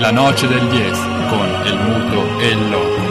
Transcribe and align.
La 0.00 0.12
noce 0.12 0.46
del 0.46 0.68
10 0.68 0.92
con 1.28 1.48
el 1.64 1.76
muto 1.76 2.38
e 2.38 2.48
il 2.50 2.70
loco. 2.70 3.06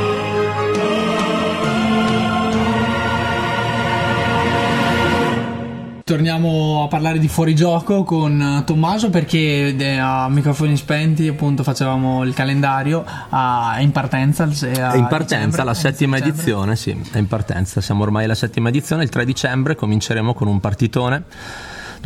Torniamo 6.06 6.84
a 6.86 6.88
parlare 6.88 7.20
di 7.20 7.28
fuorigioco 7.28 8.06
con 8.06 8.64
Tommaso 8.66 9.10
perché 9.10 9.76
eh, 9.76 9.98
a 9.98 10.30
microfoni 10.30 10.78
spenti 10.78 11.28
appunto 11.28 11.64
facevamo 11.64 12.24
il 12.24 12.34
calendario 12.34 13.04
a, 13.30 13.76
in 13.80 13.92
partenza. 13.92 14.46
a 14.46 14.94
È 14.94 14.96
in 14.96 15.08
partenza 15.08 15.66
la 15.66 15.74
settima 15.74 16.16
dicembre. 16.16 16.40
edizione, 16.40 16.76
sì, 16.78 16.98
è 17.12 17.18
in 17.18 17.28
partenza, 17.28 17.82
siamo 17.82 18.04
ormai 18.04 18.24
alla 18.24 18.36
settima 18.36 18.70
edizione, 18.70 19.04
il 19.04 19.10
3 19.10 19.26
dicembre 19.26 19.76
cominceremo 19.76 20.34
con 20.34 20.48
un 20.48 20.62
partitone 20.62 21.24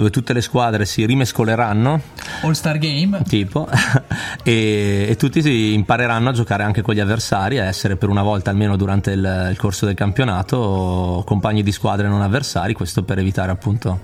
dove 0.02 0.10
tutte 0.10 0.34
le 0.34 0.42
squadre 0.42 0.86
si 0.86 1.06
rimescoleranno, 1.06 2.02
All 2.42 2.54
Star 2.54 2.80
Game. 2.80 3.22
tipo, 3.28 3.70
e, 4.44 5.06
e 5.08 5.16
tutti 5.16 5.44
si 5.44 5.74
impareranno 5.74 6.30
a 6.30 6.32
giocare 6.32 6.64
anche 6.64 6.82
con 6.82 6.96
gli 6.96 7.00
avversari, 7.00 7.60
a 7.60 7.66
essere 7.66 7.98
per 7.98 8.10
una 8.10 8.24
volta 8.24 8.50
almeno 8.50 8.76
durante 8.76 9.12
il, 9.12 9.48
il 9.52 9.58
corso 9.58 9.86
del 9.86 9.94
campionato 9.94 11.22
compagni 11.24 11.62
di 11.62 11.72
squadre 11.72 12.08
non 12.08 12.24
avversari, 12.24 12.74
questo 12.74 13.04
per 13.04 13.20
evitare 13.20 13.52
appunto 13.52 14.00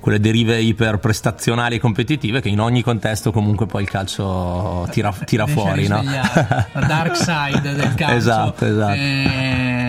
quelle 0.00 0.20
derive 0.20 0.58
iperprestazionali 0.58 1.76
e 1.76 1.78
competitive 1.78 2.40
che 2.40 2.48
in 2.48 2.58
ogni 2.58 2.82
contesto 2.82 3.30
comunque 3.30 3.66
poi 3.66 3.82
il 3.82 3.90
calcio 3.90 4.88
tira, 4.90 5.12
tira 5.24 5.46
fuori, 5.46 5.86
no? 5.86 6.02
La 6.02 6.86
dark 6.86 7.14
side 7.14 7.74
del 7.74 7.92
calcio. 7.94 8.16
Esatto, 8.16 8.64
esatto. 8.64 9.00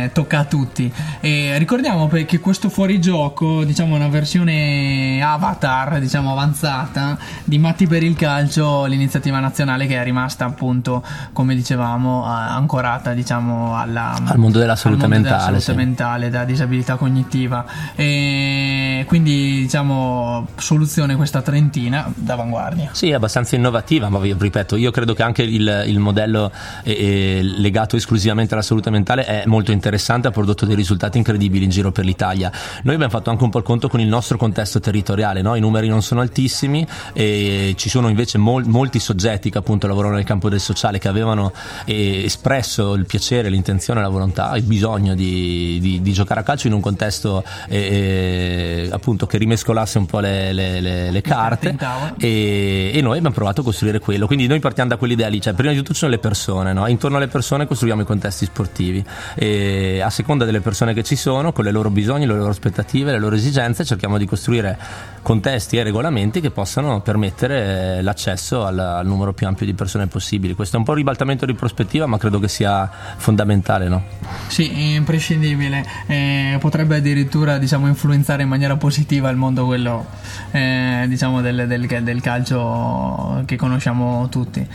Eh, 0.03 0.11
tocca 0.11 0.39
a 0.39 0.43
tutti. 0.45 0.91
E 1.19 1.57
ricordiamo 1.57 2.07
che 2.07 2.39
questo 2.39 2.69
fuorigioco, 2.69 3.63
diciamo 3.63 3.95
una 3.95 4.07
versione 4.07 5.21
avatar, 5.21 5.99
diciamo 5.99 6.31
avanzata, 6.31 7.17
di 7.43 7.57
Matti 7.57 7.87
per 7.87 8.03
il 8.03 8.15
calcio, 8.15 8.85
l'iniziativa 8.85 9.39
nazionale 9.39 9.87
che 9.87 9.99
è 9.99 10.03
rimasta 10.03 10.45
appunto, 10.45 11.03
come 11.33 11.55
dicevamo, 11.55 12.23
ancorata 12.23 13.13
diciamo 13.13 13.77
alla, 13.77 14.13
Al 14.25 14.37
mondo 14.37 14.59
della 14.59 14.75
salute 14.75 15.03
al 15.03 15.09
mondo 15.09 15.27
della 15.27 15.37
mentale, 15.37 15.59
salute 15.59 15.81
sì. 15.81 15.87
mentale, 15.87 16.29
della 16.29 16.45
disabilità 16.45 16.95
cognitiva. 16.95 17.65
E 17.95 19.05
quindi 19.07 19.61
diciamo 19.61 20.47
soluzione 20.57 21.15
questa 21.15 21.41
trentina 21.41 22.11
d'avanguardia. 22.13 22.89
Sì, 22.93 23.09
è 23.09 23.13
abbastanza 23.13 23.55
innovativa, 23.55 24.09
ma 24.09 24.19
vi 24.19 24.35
ripeto, 24.37 24.75
io 24.75 24.91
credo 24.91 25.13
che 25.13 25.23
anche 25.23 25.43
il, 25.43 25.83
il 25.87 25.99
modello 25.99 26.51
eh, 26.83 26.91
eh, 26.91 27.41
legato 27.43 27.95
esclusivamente 27.95 28.53
alla 28.53 28.63
salute 28.63 28.89
mentale 28.89 29.25
è 29.25 29.43
molto 29.45 29.71
interessante, 29.71 29.91
ha 30.27 30.31
prodotto 30.31 30.65
dei 30.65 30.75
risultati 30.75 31.17
incredibili 31.17 31.65
in 31.65 31.69
giro 31.69 31.91
per 31.91 32.05
l'Italia. 32.05 32.51
Noi 32.83 32.95
abbiamo 32.95 33.11
fatto 33.11 33.29
anche 33.29 33.43
un 33.43 33.49
po' 33.49 33.57
il 33.59 33.63
conto 33.63 33.87
con 33.87 33.99
il 33.99 34.07
nostro 34.07 34.37
contesto 34.37 34.79
territoriale, 34.79 35.41
no? 35.41 35.55
i 35.55 35.59
numeri 35.59 35.87
non 35.87 36.01
sono 36.01 36.21
altissimi 36.21 36.85
e 37.13 37.73
ci 37.77 37.89
sono 37.89 38.09
invece 38.09 38.37
mol- 38.37 38.65
molti 38.65 38.99
soggetti 38.99 39.49
che 39.49 39.57
appunto 39.57 39.87
lavorano 39.87 40.15
nel 40.15 40.23
campo 40.23 40.49
del 40.49 40.59
sociale 40.59 40.99
che 40.99 41.07
avevano 41.07 41.51
eh, 41.85 42.23
espresso 42.23 42.93
il 42.93 43.05
piacere, 43.05 43.49
l'intenzione, 43.49 44.01
la 44.01 44.09
volontà, 44.09 44.55
il 44.55 44.63
bisogno 44.63 45.15
di, 45.15 45.79
di- 45.81 46.01
di 46.01 46.13
giocare 46.13 46.39
a 46.41 46.43
calcio 46.43 46.67
in 46.67 46.73
un 46.73 46.81
contesto 46.81 47.43
eh, 47.67 47.77
eh, 47.77 48.89
appunto 48.91 49.25
che 49.25 49.37
rimescolasse 49.37 49.97
un 49.97 50.05
po' 50.05 50.19
le, 50.19 50.53
le- 50.53 50.79
le- 50.81 51.11
le 51.11 51.21
carte 51.21 51.75
e, 52.17 52.91
e 52.93 53.01
noi 53.01 53.17
abbiamo 53.17 53.35
provato 53.35 53.61
a 53.61 53.63
costruire 53.63 53.99
quello. 53.99 54.27
Quindi 54.27 54.47
noi 54.47 54.59
partiamo 54.59 54.89
da 54.89 54.97
quell'idea 54.97 55.27
lì, 55.27 55.41
cioè 55.41 55.53
prima 55.53 55.71
di 55.71 55.77
tutto 55.77 55.93
ci 55.93 55.99
sono 55.99 56.11
le 56.11 56.19
persone, 56.19 56.73
no? 56.73 56.87
intorno 56.87 57.17
alle 57.17 57.27
persone 57.27 57.67
costruiamo 57.67 58.01
i 58.01 58.05
contesti 58.05 58.45
sportivi 58.45 59.03
e 59.35 59.82
a 60.01 60.09
seconda 60.09 60.45
delle 60.45 60.61
persone 60.61 60.93
che 60.93 61.03
ci 61.03 61.15
sono, 61.15 61.51
con 61.51 61.63
le 61.63 61.71
loro 61.71 61.89
bisogni, 61.89 62.25
le 62.25 62.35
loro 62.35 62.49
aspettative, 62.49 63.11
le 63.11 63.19
loro 63.19 63.35
esigenze, 63.35 63.85
cerchiamo 63.85 64.17
di 64.17 64.25
costruire 64.25 64.77
contesti 65.21 65.77
e 65.77 65.83
regolamenti 65.83 66.41
che 66.41 66.51
possano 66.51 67.01
permettere 67.01 67.97
eh, 67.97 68.01
l'accesso 68.01 68.65
al, 68.65 68.77
al 68.77 69.05
numero 69.05 69.33
più 69.33 69.47
ampio 69.47 69.65
di 69.65 69.73
persone 69.73 70.07
possibili. 70.07 70.53
Questo 70.53 70.75
è 70.75 70.79
un 70.79 70.85
po' 70.85 70.91
un 70.91 70.97
ribaltamento 70.97 71.45
di 71.45 71.53
prospettiva, 71.53 72.05
ma 72.05 72.17
credo 72.17 72.39
che 72.39 72.47
sia 72.47 72.89
fondamentale. 73.17 73.87
No? 73.87 74.03
Sì, 74.47 74.93
imprescindibile. 74.95 75.85
Eh, 76.07 76.57
potrebbe 76.59 76.97
addirittura 76.97 77.57
diciamo, 77.57 77.87
influenzare 77.87 78.43
in 78.43 78.49
maniera 78.49 78.75
positiva 78.75 79.29
il 79.29 79.37
mondo 79.37 79.65
quello 79.65 80.05
eh, 80.51 81.05
diciamo, 81.07 81.41
del, 81.41 81.67
del- 81.67 82.03
del 82.03 82.21
calcio 82.21 83.43
che 83.45 83.55
conosciamo 83.55 84.27
tutti. 84.29 84.67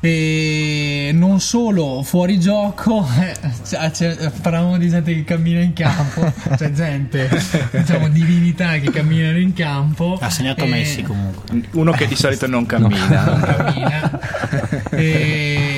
E 0.00 1.10
non 1.12 1.40
solo 1.40 2.02
fuori 2.04 2.38
gioco, 2.38 3.04
eh, 3.20 3.34
cioè, 3.66 3.90
c'è- 3.90 4.30
parlavamo 4.40 4.78
di 4.78 4.88
gente 4.88 5.12
che 5.12 5.24
cammina 5.24 5.60
in 5.60 5.72
campo, 5.72 6.32
c'è 6.56 6.70
gente, 6.70 7.28
diciamo 7.72 8.08
divinità 8.08 8.78
che 8.78 8.92
camminano 8.92 9.38
in 9.38 9.52
campo. 9.54 10.16
Ha 10.20 10.30
segnato 10.30 10.64
E- 10.64 10.68
Messi 10.68 11.02
comunque. 11.02 11.62
Uno 11.72 11.90
che 11.90 12.06
di 12.06 12.14
solito 12.14 12.46
non 12.46 12.64
cammina. 12.64 13.24
non 13.24 13.40
cammina. 13.40 14.20
E 14.98 15.77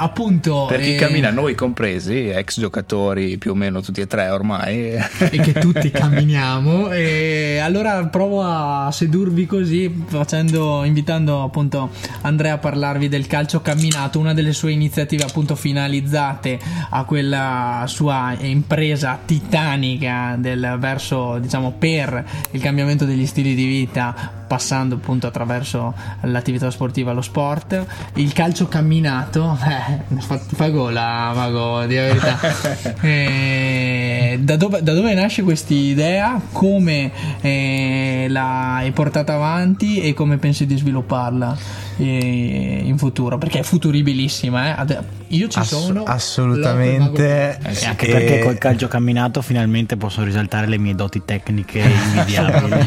appunto 0.00 0.64
Per 0.66 0.80
chi 0.80 0.94
eh, 0.94 0.98
cammina, 0.98 1.30
noi 1.30 1.54
compresi, 1.54 2.28
ex 2.28 2.58
giocatori 2.58 3.36
più 3.36 3.52
o 3.52 3.54
meno 3.54 3.82
tutti 3.82 4.00
e 4.00 4.06
tre 4.06 4.28
ormai. 4.30 4.92
e 4.94 5.40
che 5.40 5.52
tutti 5.52 5.90
camminiamo 5.92 6.90
e 6.90 7.58
allora 7.62 8.06
provo 8.06 8.42
a 8.42 8.90
sedurvi 8.90 9.44
così 9.46 10.04
facendo 10.06 10.84
invitando 10.84 11.42
appunto 11.42 11.90
Andrea 12.22 12.54
a 12.54 12.58
parlarvi 12.58 13.08
del 13.08 13.26
calcio 13.26 13.60
camminato 13.60 14.18
una 14.18 14.32
delle 14.32 14.52
sue 14.52 14.72
iniziative 14.72 15.24
appunto 15.24 15.54
finalizzate 15.54 16.58
a 16.90 17.04
quella 17.04 17.84
sua 17.86 18.34
impresa 18.38 19.18
titanica 19.24 20.36
del 20.38 20.76
verso 20.78 21.38
diciamo 21.38 21.72
per 21.78 22.24
il 22.52 22.60
cambiamento 22.60 23.04
degli 23.04 23.26
stili 23.26 23.54
di 23.54 23.64
vita 23.66 24.39
passando 24.50 24.96
appunto 24.96 25.28
attraverso 25.28 25.94
l'attività 26.22 26.72
sportiva 26.72 27.12
lo 27.12 27.20
sport 27.20 27.86
il 28.14 28.32
calcio 28.32 28.66
camminato 28.66 29.56
eh, 29.64 30.20
fa, 30.20 30.38
fa 30.38 30.68
gola 30.70 31.30
Mago 31.32 31.86
di 31.86 31.94
verità 31.94 32.36
Eh, 33.00 34.40
da, 34.42 34.56
dove, 34.56 34.82
da 34.82 34.92
dove 34.92 35.14
nasce 35.14 35.44
questa 35.44 35.72
idea 35.72 36.40
come 36.50 37.12
eh, 37.40 38.26
l'hai 38.28 38.90
portata 38.90 39.34
avanti 39.34 40.00
e 40.00 40.14
come 40.14 40.38
pensi 40.38 40.66
di 40.66 40.76
svilupparla 40.76 41.56
eh, 41.98 42.80
in 42.84 42.98
futuro 42.98 43.38
perché 43.38 43.60
è 43.60 43.62
futuribilissima 43.62 44.84
eh. 44.84 45.18
Io 45.32 45.46
ci 45.46 45.60
Ass- 45.60 45.68
sono 45.68 46.02
assolutamente. 46.02 47.58
E 47.62 47.86
anche 47.86 48.06
E- 48.06 48.10
perché 48.10 48.38
col 48.40 48.58
calcio 48.58 48.88
camminato 48.88 49.42
finalmente 49.42 49.96
posso 49.96 50.24
risaltare 50.24 50.66
le 50.66 50.76
mie 50.76 50.96
doti 50.96 51.22
tecniche 51.24 51.78
invidiabili. 51.86 52.86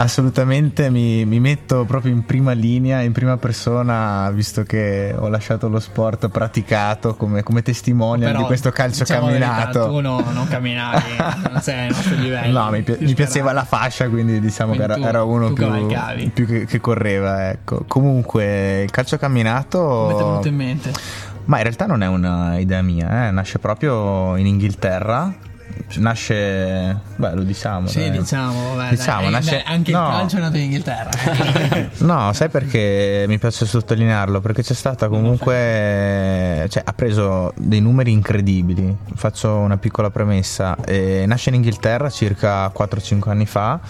Assolutamente 0.00 0.90
mi, 0.90 1.24
mi 1.24 1.40
metto 1.40 1.84
proprio 1.84 2.12
in 2.12 2.24
prima 2.24 2.52
linea, 2.52 3.00
in 3.00 3.10
prima 3.10 3.36
persona, 3.36 4.30
visto 4.30 4.62
che 4.62 5.12
ho 5.16 5.28
lasciato 5.28 5.68
lo 5.68 5.80
sport 5.80 6.28
praticato 6.28 7.16
come, 7.16 7.42
come 7.42 7.62
testimonial 7.62 8.30
Però, 8.30 8.42
di 8.42 8.46
questo 8.46 8.70
calcio 8.70 9.02
diciamo 9.02 9.26
la 9.26 9.32
verità, 9.32 9.48
camminato. 9.48 9.86
tu 9.88 10.00
no- 10.00 10.24
non 10.32 10.46
camminavi 10.46 11.16
non 11.50 11.60
sei 11.60 11.80
ai 11.80 11.88
nostri 11.88 12.16
livelli 12.16 12.52
No, 12.52 12.70
mi, 12.70 12.84
mi 13.00 13.14
piaceva 13.14 13.52
la 13.52 13.64
fascia, 13.64 14.08
quindi 14.08 14.38
diciamo 14.38 14.74
Quindi 14.74 14.92
che 14.94 14.98
era, 15.00 15.08
era 15.08 15.22
uno 15.24 15.52
più, 15.52 15.66
più 16.32 16.46
che, 16.46 16.64
che 16.64 16.80
correva. 16.80 17.50
Ecco. 17.50 17.84
Comunque, 17.88 18.82
il 18.82 18.90
calcio 18.92 19.16
camminato. 19.16 19.78
come 19.80 20.14
ti 20.14 20.20
è 20.20 20.24
venuto 20.24 20.48
in 20.48 20.54
mente 20.54 20.92
Ma 21.46 21.56
in 21.56 21.62
realtà 21.64 21.86
non 21.86 22.02
è 22.04 22.06
un'idea 22.06 22.82
mia, 22.82 23.26
eh, 23.26 23.30
nasce 23.32 23.58
proprio 23.58 24.36
in 24.36 24.46
Inghilterra. 24.46 25.34
Nasce, 25.96 26.96
beh, 27.16 27.34
lo 27.34 27.42
diciamo. 27.42 27.86
sì 27.86 28.00
dai. 28.08 28.18
diciamo, 28.18 28.74
vabbè, 28.74 28.90
Diciamo, 28.90 29.22
dai, 29.22 29.30
nasce- 29.30 29.62
beh, 29.64 29.72
anche 29.72 29.92
no. 29.92 30.06
il 30.06 30.12
calcio 30.12 30.36
è 30.36 30.40
nato 30.40 30.56
in 30.56 30.62
Inghilterra 30.64 31.10
No, 31.98 32.32
sai 32.32 32.48
perché 32.48 33.24
mi 33.26 33.38
piace 33.38 33.66
sottolinearlo? 33.66 34.40
Perché 34.40 34.62
c'è 34.62 34.74
stata 34.74 35.08
comunque. 35.08 36.66
Cioè, 36.68 36.82
ha 36.84 36.92
preso 36.92 37.52
dei 37.56 37.80
numeri 37.80 38.12
incredibili. 38.12 38.96
Faccio 39.14 39.56
una 39.56 39.76
piccola 39.76 40.10
premessa. 40.10 40.76
Eh, 40.84 41.24
nasce 41.26 41.48
in 41.50 41.56
Inghilterra 41.56 42.10
circa 42.10 42.66
4-5 42.76 43.28
anni 43.30 43.46
fa, 43.46 43.80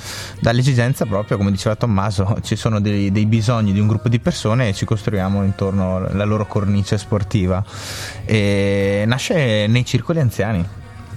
dall'esigenza 0.40 1.04
proprio, 1.06 1.36
come 1.36 1.50
diceva 1.50 1.74
Tommaso, 1.76 2.38
ci 2.42 2.56
sono 2.56 2.80
dei, 2.80 3.10
dei 3.12 3.26
bisogni 3.26 3.72
di 3.72 3.80
un 3.80 3.86
gruppo 3.88 4.08
di 4.08 4.20
persone 4.20 4.68
e 4.68 4.72
ci 4.74 4.84
costruiamo 4.84 5.42
intorno 5.44 5.96
alla 5.96 6.24
loro 6.24 6.46
cornice 6.46 6.98
sportiva. 6.98 7.62
E 8.24 9.04
nasce 9.06 9.66
nei 9.66 9.84
circoli 9.84 10.20
anziani 10.20 10.64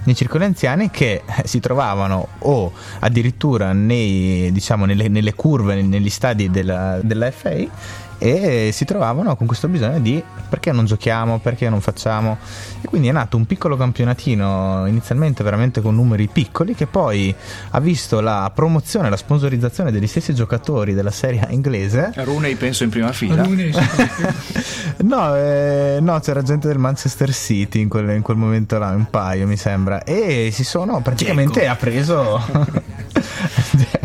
nei 0.04 0.14
circoli 0.14 0.44
anziani 0.44 0.90
che 0.90 1.22
eh, 1.24 1.46
si 1.46 1.60
trovavano 1.60 2.28
o 2.38 2.72
addirittura 3.00 3.72
nei, 3.72 4.50
diciamo, 4.52 4.84
nelle, 4.84 5.08
nelle 5.08 5.34
curve, 5.34 5.80
negli 5.82 6.10
stadi 6.10 6.50
della, 6.50 6.98
della 7.02 7.30
FA 7.30 8.00
e 8.22 8.70
si 8.72 8.84
trovavano 8.84 9.34
con 9.34 9.48
questo 9.48 9.66
bisogno 9.66 9.98
di 9.98 10.22
perché 10.48 10.70
non 10.70 10.84
giochiamo, 10.84 11.40
perché 11.40 11.68
non 11.68 11.80
facciamo 11.80 12.38
e 12.80 12.86
quindi 12.86 13.08
è 13.08 13.12
nato 13.12 13.36
un 13.36 13.46
piccolo 13.46 13.76
campionatino 13.76 14.86
inizialmente 14.86 15.42
veramente 15.42 15.80
con 15.80 15.96
numeri 15.96 16.28
piccoli 16.28 16.76
che 16.76 16.86
poi 16.86 17.34
ha 17.70 17.80
visto 17.80 18.20
la 18.20 18.48
promozione, 18.54 19.10
la 19.10 19.16
sponsorizzazione 19.16 19.90
degli 19.90 20.06
stessi 20.06 20.34
giocatori 20.34 20.94
della 20.94 21.10
serie 21.10 21.46
inglese 21.50 22.12
Rooney 22.14 22.54
penso 22.54 22.84
in 22.84 22.90
prima 22.90 23.10
fila. 23.12 23.42
Rooney, 23.42 23.72
No, 25.02 25.34
eh, 25.34 25.98
no, 26.00 26.20
c'era 26.20 26.42
gente 26.42 26.68
del 26.68 26.78
Manchester 26.78 27.32
City 27.32 27.80
in 27.80 27.88
quel, 27.88 28.10
in 28.10 28.22
quel 28.22 28.36
momento 28.36 28.78
là, 28.78 28.90
un 28.90 29.10
paio 29.10 29.46
mi 29.46 29.56
sembra. 29.56 30.04
E 30.04 30.50
si 30.52 30.62
sono 30.64 31.00
praticamente 31.00 31.66
ha 31.66 31.74
preso. 31.74 32.40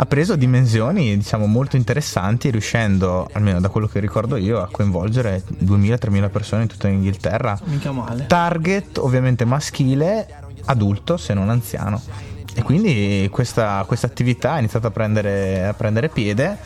ha 0.00 0.06
preso 0.06 0.36
dimensioni 0.36 1.16
diciamo 1.16 1.46
molto 1.46 1.76
interessanti 1.76 2.50
riuscendo 2.50 3.28
almeno 3.32 3.60
da 3.60 3.68
quello 3.68 3.88
che 3.88 3.98
ricordo 3.98 4.36
io 4.36 4.60
a 4.60 4.68
coinvolgere 4.70 5.42
2000-3000 5.64 6.30
persone 6.30 6.62
in 6.62 6.68
tutta 6.68 6.86
l'Inghilterra 6.86 7.58
Mica 7.64 7.90
male. 7.90 8.26
target 8.26 8.98
ovviamente 8.98 9.44
maschile 9.44 10.26
adulto 10.66 11.16
se 11.16 11.34
non 11.34 11.50
anziano. 11.50 12.00
E 12.54 12.62
quindi 12.62 13.28
questa, 13.30 13.84
questa 13.86 14.06
attività 14.06 14.54
ha 14.54 14.58
iniziato 14.58 14.88
a 14.88 14.90
prendere, 14.90 15.64
a 15.64 15.74
prendere 15.74 16.08
piede. 16.08 16.58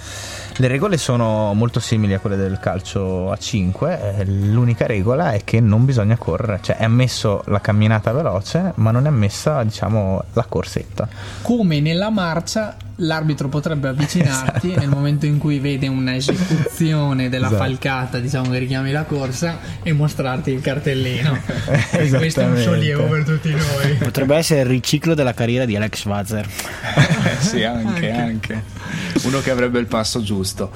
Le 0.56 0.68
regole 0.68 0.96
sono 0.96 1.52
molto 1.54 1.80
simili 1.80 2.14
a 2.14 2.18
quelle 2.18 2.36
del 2.36 2.58
calcio 2.58 3.30
a 3.30 3.36
5 3.36 4.16
eh, 4.18 4.24
l'unica 4.24 4.86
regola 4.86 5.32
è 5.32 5.44
che 5.44 5.60
non 5.60 5.84
bisogna 5.84 6.16
correre. 6.16 6.60
Cioè 6.62 6.76
è 6.76 6.84
ammesso 6.84 7.42
la 7.46 7.60
camminata 7.60 8.12
veloce 8.12 8.72
ma 8.76 8.90
non 8.90 9.04
è 9.04 9.08
ammessa 9.08 9.62
diciamo 9.64 10.22
la 10.32 10.44
corsetta. 10.48 11.08
Come 11.42 11.80
nella 11.80 12.08
marcia 12.08 12.76
l'arbitro 13.02 13.48
potrebbe 13.48 13.88
avvicinarti 13.88 14.68
Esatto. 14.70 14.80
nel 14.80 14.88
momento 14.88 15.26
in 15.26 15.38
cui 15.38 15.58
vede 15.58 15.88
un'esecuzione 15.88 17.28
della 17.28 17.46
Esatto. 17.46 17.62
falcata, 17.62 18.18
diciamo 18.18 18.50
che 18.50 18.58
richiami 18.58 18.90
la 18.92 19.04
corsa 19.04 19.58
e 19.82 19.92
mostrarti 19.92 20.50
il 20.50 20.60
cartellino. 20.60 21.38
E 21.92 22.08
questo 22.08 22.40
è 22.40 22.44
un 22.44 22.56
Esattamente. 22.56 22.62
sollievo 22.62 23.04
per 23.06 23.24
tutti 23.24 23.50
noi. 23.50 23.94
Potrebbe 23.98 24.36
essere 24.36 24.60
il 24.60 24.66
riciclo 24.66 25.14
della 25.14 25.34
carriera 25.34 25.64
di 25.64 25.76
Alex 25.76 25.98
Schwarzer. 26.00 26.48
sì, 27.40 27.62
anche, 27.64 28.10
anche. 28.10 28.62
Uno 29.24 29.40
che 29.40 29.50
avrebbe 29.50 29.78
il 29.78 29.86
passo 29.86 30.22
giusto. 30.22 30.70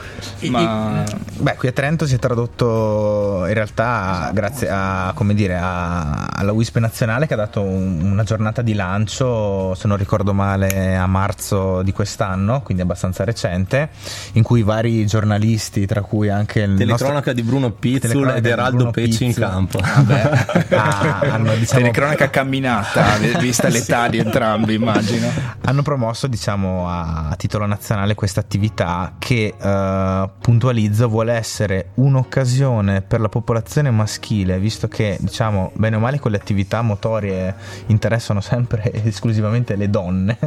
Ma 0.49 1.05
Beh, 1.38 1.55
qui 1.56 1.69
a 1.69 1.72
Trento 1.72 2.06
si 2.06 2.14
è 2.14 2.19
tradotto 2.19 3.44
in 3.46 3.55
realtà 3.55 4.31
grazie 4.32 4.69
a, 4.70 5.12
come 5.14 5.34
dire, 5.34 5.56
a- 5.56 6.26
alla 6.26 6.52
WISP 6.52 6.79
nazionale 6.79 7.26
che 7.26 7.34
ha 7.34 7.38
dato 7.38 7.62
un- 7.62 8.00
una 8.02 8.22
giornata 8.25 8.62
di 8.62 8.75
lancio, 8.75 9.75
se 9.75 9.88
non 9.88 9.96
ricordo 9.96 10.32
male, 10.32 10.96
a 10.96 11.06
marzo 11.06 11.82
di 11.82 11.93
quest'anno, 11.93 12.14
quindi 12.62 12.82
abbastanza 12.82 13.24
recente, 13.24 13.90
in 14.32 14.42
cui 14.42 14.62
vari 14.62 15.06
giornalisti, 15.06 15.86
tra 15.86 16.02
cui 16.02 16.28
anche 16.28 16.60
il 16.60 16.70
nostro... 16.70 16.86
Telecronaca 16.86 17.32
di 17.32 17.42
Bruno 17.42 17.70
Pizzul 17.70 18.00
Telecronaca 18.00 18.38
ed 18.38 18.46
Eraldo 18.46 18.90
Pecci 18.90 19.24
in 19.24 19.34
campo. 19.34 19.78
Ah, 19.78 21.18
hanno, 21.20 21.54
diciamo, 21.54 21.80
telecronaca 21.80 22.30
camminata, 22.30 23.16
vista 23.38 23.68
l'età 23.68 24.08
di 24.08 24.18
entrambi, 24.18 24.74
immagino. 24.74 25.28
hanno 25.62 25.82
promosso 25.82 26.26
diciamo 26.26 26.88
a, 26.88 27.34
titolo 27.36 27.66
nazionale 27.66 28.14
questa 28.14 28.40
attività 28.40 29.14
che 29.19 29.54
eh, 29.58 30.30
puntualizzo 30.40 31.08
vuole 31.08 31.34
essere 31.34 31.90
un'occasione 31.94 33.02
per 33.02 33.20
la 33.20 33.28
popolazione 33.28 33.90
maschile 33.90 34.58
visto 34.58 34.88
che 34.88 35.16
diciamo 35.20 35.72
bene 35.74 35.96
o 35.96 35.98
male 35.98 36.19
con 36.19 36.30
le 36.30 36.38
attività 36.38 36.82
motorie 36.82 37.54
interessano 37.86 38.40
sempre 38.40 38.90
esclusivamente 39.04 39.76
le 39.76 39.90
donne 39.90 40.38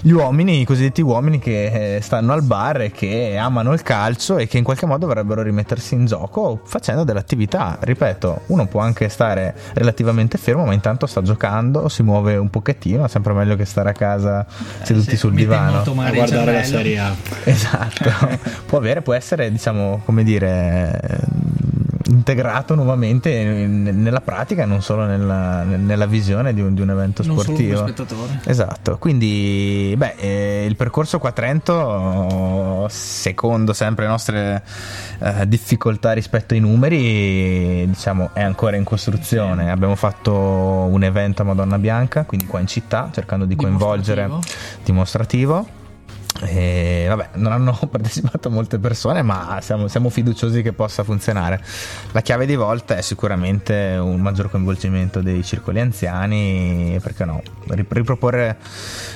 gli 0.00 0.10
uomini 0.10 0.60
i 0.60 0.64
cosiddetti 0.84 1.00
uomini 1.00 1.38
che 1.38 1.96
eh, 1.96 2.00
stanno 2.00 2.32
al 2.32 2.42
bar 2.42 2.82
e 2.82 2.90
che 2.90 3.36
amano 3.38 3.72
il 3.72 3.82
calcio 3.82 4.36
e 4.36 4.46
che 4.46 4.58
in 4.58 4.64
qualche 4.64 4.86
modo 4.86 5.06
vorrebbero 5.06 5.42
rimettersi 5.42 5.94
in 5.94 6.04
gioco 6.04 6.60
facendo 6.64 7.04
dell'attività 7.04 7.78
ripeto 7.80 8.42
uno 8.46 8.66
può 8.66 8.80
anche 8.80 9.08
stare 9.08 9.54
relativamente 9.74 10.36
fermo 10.36 10.64
ma 10.64 10.72
intanto 10.74 11.06
sta 11.06 11.22
giocando 11.22 11.88
si 11.88 12.02
muove 12.02 12.36
un 12.36 12.50
pochettino 12.50 13.04
è 13.04 13.08
sempre 13.08 13.32
meglio 13.32 13.56
che 13.56 13.64
stare 13.64 13.90
a 13.90 13.92
casa 13.92 14.46
seduti 14.82 15.10
Se 15.10 15.16
sul 15.16 15.34
divano 15.34 15.80
A 15.80 16.10
guardare 16.12 16.52
la. 16.52 16.62
Serie 16.62 16.98
A. 16.98 17.14
esatto 17.44 18.10
può 18.66 18.78
avere 18.78 19.00
può 19.02 19.14
essere 19.14 19.50
diciamo 19.50 20.02
come 20.04 20.24
dire 20.24 21.00
eh, 21.02 21.63
integrato 22.06 22.74
nuovamente 22.74 23.44
nella 23.44 24.20
pratica 24.20 24.64
non 24.64 24.82
solo 24.82 25.04
nella, 25.04 25.62
nella 25.62 26.06
visione 26.06 26.52
di 26.52 26.60
un, 26.60 26.74
di 26.74 26.80
un 26.80 26.90
evento 26.90 27.22
Non 27.22 27.36
solo 27.36 27.42
sportivo 27.42 27.80
come 27.80 27.92
spettatore. 27.92 28.40
Esatto, 28.44 28.98
quindi 28.98 29.94
beh, 29.96 30.14
eh, 30.18 30.64
il 30.66 30.76
percorso 30.76 31.18
qua 31.18 31.30
a 31.30 31.32
Trento, 31.32 32.86
secondo 32.88 33.72
sempre 33.72 34.04
le 34.04 34.10
nostre 34.10 34.62
eh, 35.20 35.48
difficoltà 35.48 36.12
rispetto 36.12 36.54
ai 36.54 36.60
numeri, 36.60 37.86
diciamo 37.86 38.30
è 38.32 38.42
ancora 38.42 38.76
in 38.76 38.84
costruzione. 38.84 39.70
Abbiamo 39.70 39.96
fatto 39.96 40.32
un 40.32 41.02
evento 41.02 41.42
a 41.42 41.44
Madonna 41.44 41.78
Bianca, 41.78 42.24
quindi 42.24 42.46
qua 42.46 42.60
in 42.60 42.66
città, 42.66 43.10
cercando 43.12 43.44
di 43.44 43.56
coinvolgere 43.56 44.30
dimostrativo. 44.84 45.82
E 46.42 47.06
vabbè, 47.08 47.28
non 47.34 47.52
hanno 47.52 47.78
partecipato 47.88 48.50
molte 48.50 48.78
persone, 48.78 49.22
ma 49.22 49.58
siamo, 49.62 49.86
siamo 49.88 50.08
fiduciosi 50.10 50.62
che 50.62 50.72
possa 50.72 51.04
funzionare. 51.04 51.62
La 52.12 52.22
chiave 52.22 52.44
di 52.44 52.56
volta 52.56 52.96
è 52.96 53.02
sicuramente 53.02 53.96
un 54.00 54.20
maggior 54.20 54.50
coinvolgimento 54.50 55.20
dei 55.20 55.44
circoli 55.44 55.78
anziani, 55.80 56.98
perché 57.00 57.24
no, 57.24 57.40
rip- 57.68 57.92
riproporre 57.92 58.56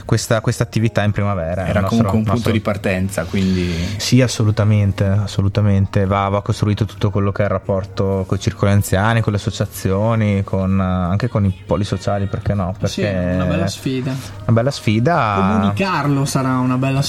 questa, 0.04 0.40
questa 0.40 0.62
attività 0.62 1.02
in 1.02 1.10
primavera. 1.10 1.66
Era 1.66 1.80
nostro- 1.80 1.88
comunque 1.88 2.06
un 2.08 2.12
punto 2.24 2.32
nostro- 2.32 2.52
di 2.52 2.60
partenza, 2.60 3.24
quindi 3.24 3.74
Sì, 3.96 4.22
assolutamente, 4.22 5.04
assolutamente. 5.04 6.06
Va, 6.06 6.28
va 6.28 6.40
costruito 6.40 6.84
tutto 6.84 7.10
quello 7.10 7.32
che 7.32 7.42
è 7.42 7.46
il 7.46 7.50
rapporto 7.50 8.24
con 8.28 8.36
i 8.38 8.40
circoli 8.40 8.70
anziani, 8.70 9.20
con 9.22 9.32
le 9.32 9.38
associazioni, 9.38 10.44
con, 10.44 10.78
eh, 10.80 10.82
anche 10.84 11.28
con 11.28 11.44
i 11.44 11.62
poli 11.66 11.82
sociali, 11.84 12.26
perché 12.26 12.54
no? 12.54 12.72
Perché 12.78 12.94
Sì, 12.94 13.00
è 13.02 13.34
una 13.34 13.44
bella 13.44 13.66
sfida. 13.66 14.10
una 14.12 14.52
bella 14.52 14.70
sfida. 14.70 15.34
Comunicarlo 15.36 16.24
sarà 16.24 16.58
una 16.58 16.76
bella 16.76 17.02
sfida, 17.02 17.06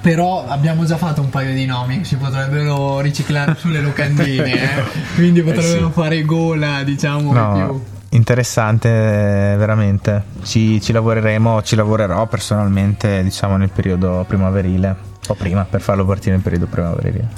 però 0.00 0.46
abbiamo 0.46 0.84
già 0.84 0.96
fatto 0.96 1.20
un 1.20 1.30
paio 1.30 1.54
di 1.54 1.66
nomi 1.66 1.98
che 1.98 2.04
si 2.04 2.16
potrebbero 2.16 3.00
riciclare 3.00 3.54
sulle 3.58 3.80
locandine, 3.80 4.52
eh. 4.52 4.82
quindi 5.14 5.42
potrebbero 5.42 5.90
fare 5.90 6.22
gola, 6.24 6.82
diciamo, 6.82 7.32
No, 7.32 7.80
interessante, 8.10 8.88
eh, 8.88 9.56
veramente. 9.56 10.24
Ci, 10.42 10.80
ci 10.80 10.92
lavoreremo, 10.92 11.62
ci 11.62 11.76
lavorerò 11.76 12.26
personalmente, 12.26 13.22
diciamo, 13.22 13.56
nel 13.56 13.70
periodo 13.70 14.24
primaverile. 14.26 15.12
O 15.28 15.34
prima, 15.34 15.64
per 15.64 15.80
farlo 15.80 16.04
partire 16.04 16.32
nel 16.32 16.42
periodo 16.42 16.66
primaverile. 16.66 17.28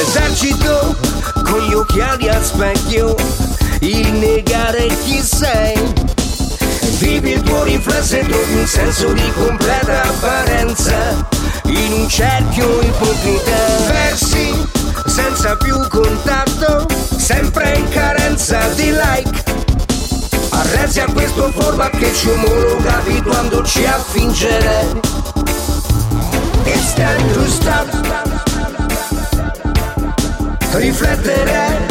L'esercito 0.00 0.96
con 1.44 1.60
gli 1.60 1.74
occhiali 1.74 2.30
a 2.30 2.42
specchio, 2.42 3.14
il 3.80 4.12
negare 4.14 4.86
chi 5.04 5.20
sei. 5.20 5.76
Vivi 6.96 7.32
il 7.32 7.42
tuo 7.42 7.64
riflesso 7.64 8.16
e 8.16 8.26
trovi 8.26 8.54
un 8.54 8.66
senso 8.66 9.12
di 9.12 9.30
completa 9.32 10.04
apparenza 10.04 11.28
in 11.66 11.92
un 11.92 12.08
cerchio 12.08 12.80
ipocrita. 12.80 13.56
Versi 13.88 14.66
senza 15.04 15.54
più 15.56 15.76
contatto, 15.88 16.86
sempre 17.18 17.74
in 17.76 17.88
carenza 17.90 18.58
di 18.76 18.92
like. 18.92 19.44
Arresi 20.48 21.00
a 21.00 21.12
questo 21.12 21.52
format 21.54 21.94
che 21.98 22.10
ci 22.14 22.30
omologa 22.30 22.96
abituandoci 22.96 23.84
a 23.84 23.98
fingere. 23.98 24.98
It's 26.64 26.94
time 26.94 27.32
to 27.34 27.46
stop 27.46 28.29
riflettere. 30.74 31.88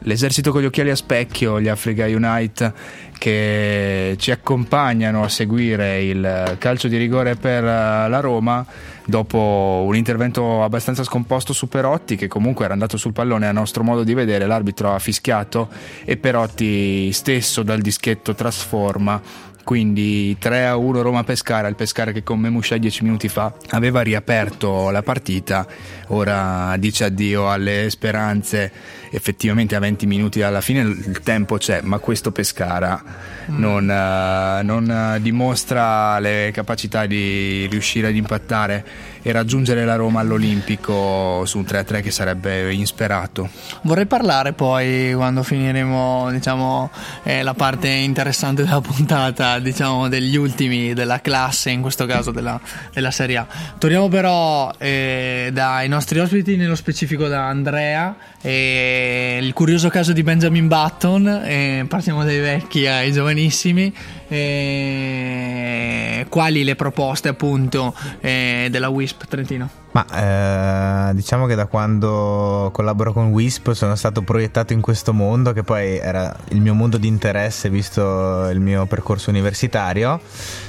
L'esercito 0.00 0.52
con 0.52 0.62
gli 0.62 0.64
occhiali 0.64 0.90
a 0.90 0.96
specchio, 0.96 1.60
gli 1.60 1.68
Africa 1.68 2.06
Unite 2.06 2.72
che 3.18 4.14
ci 4.18 4.30
accompagnano 4.30 5.22
a 5.22 5.28
seguire 5.28 6.02
il 6.02 6.56
calcio 6.58 6.88
di 6.88 6.96
rigore 6.96 7.34
per 7.34 7.64
eh, 7.64 8.08
la 8.08 8.20
Roma 8.20 8.64
dopo 9.04 9.84
un 9.86 9.96
intervento 9.96 10.62
abbastanza 10.62 11.02
scomposto 11.02 11.52
su 11.52 11.68
Perotti 11.68 12.14
che 12.14 12.28
comunque 12.28 12.64
era 12.64 12.74
andato 12.74 12.96
sul 12.96 13.12
pallone 13.12 13.48
a 13.48 13.52
nostro 13.52 13.82
modo 13.82 14.04
di 14.04 14.14
vedere 14.14 14.46
l'arbitro 14.46 14.94
ha 14.94 14.98
fischiato 14.98 15.68
e 16.04 16.16
Perotti 16.16 17.10
stesso 17.12 17.62
dal 17.62 17.80
dischetto 17.80 18.34
trasforma 18.34 19.20
quindi 19.68 20.34
3 20.38 20.66
a 20.66 20.76
1 20.78 21.02
Roma 21.02 21.24
Pescara, 21.24 21.68
il 21.68 21.74
Pescara 21.74 22.10
che 22.10 22.22
con 22.22 22.40
Memusha 22.40 22.78
10 22.78 23.04
minuti 23.04 23.28
fa 23.28 23.52
aveva 23.72 24.00
riaperto 24.00 24.88
la 24.88 25.02
partita, 25.02 25.66
ora 26.06 26.74
dice 26.78 27.04
addio 27.04 27.50
alle 27.50 27.90
speranze, 27.90 28.72
effettivamente 29.10 29.74
a 29.74 29.78
20 29.78 30.06
minuti 30.06 30.42
alla 30.42 30.60
fine 30.60 30.80
il 30.80 31.20
tempo 31.22 31.56
c'è, 31.56 31.80
ma 31.82 31.98
questo 31.98 32.32
Pescara 32.32 33.02
non, 33.48 33.90
eh, 33.90 34.62
non, 34.62 34.90
eh, 34.90 35.20
dimostra 35.20 36.18
le 36.18 36.50
capacità 36.52 37.06
di 37.06 37.66
riuscire 37.70 38.08
ad 38.08 38.14
impattare 38.14 38.84
e 39.22 39.32
raggiungere 39.32 39.84
la 39.84 39.96
Roma 39.96 40.20
all'Olimpico 40.20 41.44
su 41.44 41.58
un 41.58 41.64
3-3 41.64 42.02
che 42.02 42.10
sarebbe 42.10 42.72
insperato. 42.72 43.48
Vorrei 43.82 44.06
parlare 44.06 44.52
poi 44.52 45.12
quando 45.14 45.42
finiremo 45.42 46.30
diciamo, 46.30 46.90
eh, 47.24 47.42
la 47.42 47.54
parte 47.54 47.88
interessante 47.88 48.64
della 48.64 48.80
puntata 48.80 49.58
diciamo, 49.58 50.08
degli 50.08 50.36
ultimi 50.36 50.94
della 50.94 51.20
classe, 51.20 51.70
in 51.70 51.80
questo 51.80 52.06
caso 52.06 52.30
della, 52.30 52.60
della 52.92 53.10
Serie 53.10 53.36
A. 53.38 53.46
Torniamo 53.78 54.08
però 54.08 54.72
eh, 54.78 55.50
dai 55.52 55.88
nostri 55.88 56.18
ospiti, 56.18 56.56
nello 56.56 56.76
specifico 56.76 57.28
da 57.28 57.46
Andrea, 57.48 58.16
e 58.40 58.97
il 59.40 59.52
curioso 59.52 59.88
caso 59.88 60.12
di 60.12 60.22
Benjamin 60.22 60.68
Button, 60.68 61.26
e 61.44 61.84
partiamo 61.88 62.24
dai 62.24 62.40
vecchi 62.40 62.86
ai 62.86 63.12
giovanissimi. 63.12 63.92
eh, 64.28 66.26
quali 66.28 66.64
le 66.64 66.76
proposte 66.76 67.28
appunto 67.28 67.94
eh, 68.20 68.68
della 68.70 68.88
WISP 68.88 69.26
Trentino? 69.26 69.70
Ma 69.98 71.08
eh, 71.08 71.14
diciamo 71.14 71.46
che 71.46 71.56
da 71.56 71.66
quando 71.66 72.70
collaboro 72.72 73.12
con 73.12 73.30
Wisp 73.30 73.72
sono 73.72 73.96
stato 73.96 74.22
proiettato 74.22 74.72
in 74.72 74.80
questo 74.80 75.12
mondo 75.12 75.52
che 75.52 75.64
poi 75.64 75.96
era 75.96 76.32
il 76.50 76.60
mio 76.60 76.72
mondo 76.72 76.98
di 76.98 77.08
interesse 77.08 77.68
visto 77.68 78.48
il 78.48 78.60
mio 78.60 78.86
percorso 78.86 79.30
universitario 79.30 80.20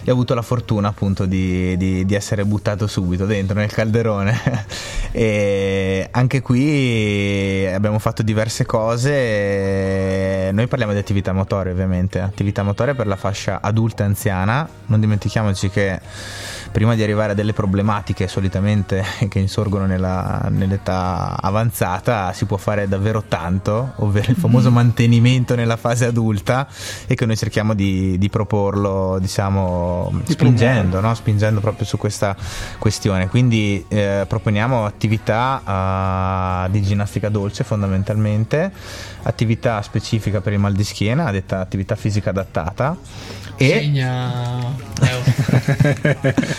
e 0.04 0.10
ho 0.10 0.14
avuto 0.14 0.34
la 0.34 0.42
fortuna 0.42 0.88
appunto 0.88 1.26
di, 1.26 1.78
di- 1.78 2.06
di 2.06 2.16
essere 2.16 2.44
buttato 2.44 2.88
subito 2.88 3.26
dentro 3.26 3.56
nel 3.60 3.72
calderone. 3.72 4.88
E 5.12 6.08
anche 6.12 6.40
qui 6.40 7.66
abbiamo 7.66 7.98
fatto 7.98 8.22
diverse 8.22 8.64
cose. 8.68 10.52
Noi 10.54 10.68
parliamo 10.68 10.94
di 10.94 11.00
attività 11.00 11.34
motorie 11.34 11.72
ovviamente. 11.72 12.20
Attività 12.20 12.62
motorie 12.62 12.94
per 12.94 13.08
la 13.08 13.16
fascia 13.16 13.60
adulta 13.60 14.04
e 14.04 14.06
anziana. 14.06 14.70
Non 14.86 15.00
dimentichiamoci 15.00 15.72
che 15.72 16.00
prima 16.72 16.96
di 16.96 17.04
arrivare 17.04 17.32
a 17.32 17.36
delle 17.36 17.54
problematiche 17.54 18.28
solitamente 18.28 19.04
che 19.28 19.40
insorgono 19.40 19.86
nella- 19.86 20.48
nell'età 20.50 21.38
avanzata 21.40 22.34
si 22.34 22.46
può 22.46 22.58
fare 22.58 22.88
davvero 22.88 23.24
tanto, 23.28 23.94
ovvero 23.98 24.32
il 24.32 24.38
famoso 24.38 24.72
mantenimento 24.72 25.56
nella 25.56 25.78
fase 25.78 26.06
adulta 26.06 26.68
e 27.08 27.16
che 27.16 27.26
noi 27.26 27.38
cerchiamo 27.38 27.74
di, 27.74 28.18
di 28.18 28.30
proporlo, 28.30 29.18
diciamo, 29.20 30.22
spingendo, 30.26 31.00
no? 31.00 31.14
spingendo 31.14 31.60
proprio 31.60 31.86
su 31.86 31.98
questa 31.98 32.36
questione. 32.78 33.28
Quindi 33.28 33.84
eh, 33.88 34.26
proponiamo 34.28 34.86
attività 34.86 36.66
eh, 36.66 36.72
di 36.72 36.82
ginnastica 36.82 37.30
dolce 37.30 37.64
fondamentalmente, 37.64 38.72
attività 39.24 39.82
specifica 39.82 40.42
per 40.42 40.54
il 40.54 40.60
mal 40.60 40.74
di 40.74 40.84
schiena, 40.84 41.32
detta 41.32 41.60
attività 41.60 41.96
fisica 41.96 42.30
adattata 42.30 42.98
e 43.62 43.68
Segna 43.68 44.74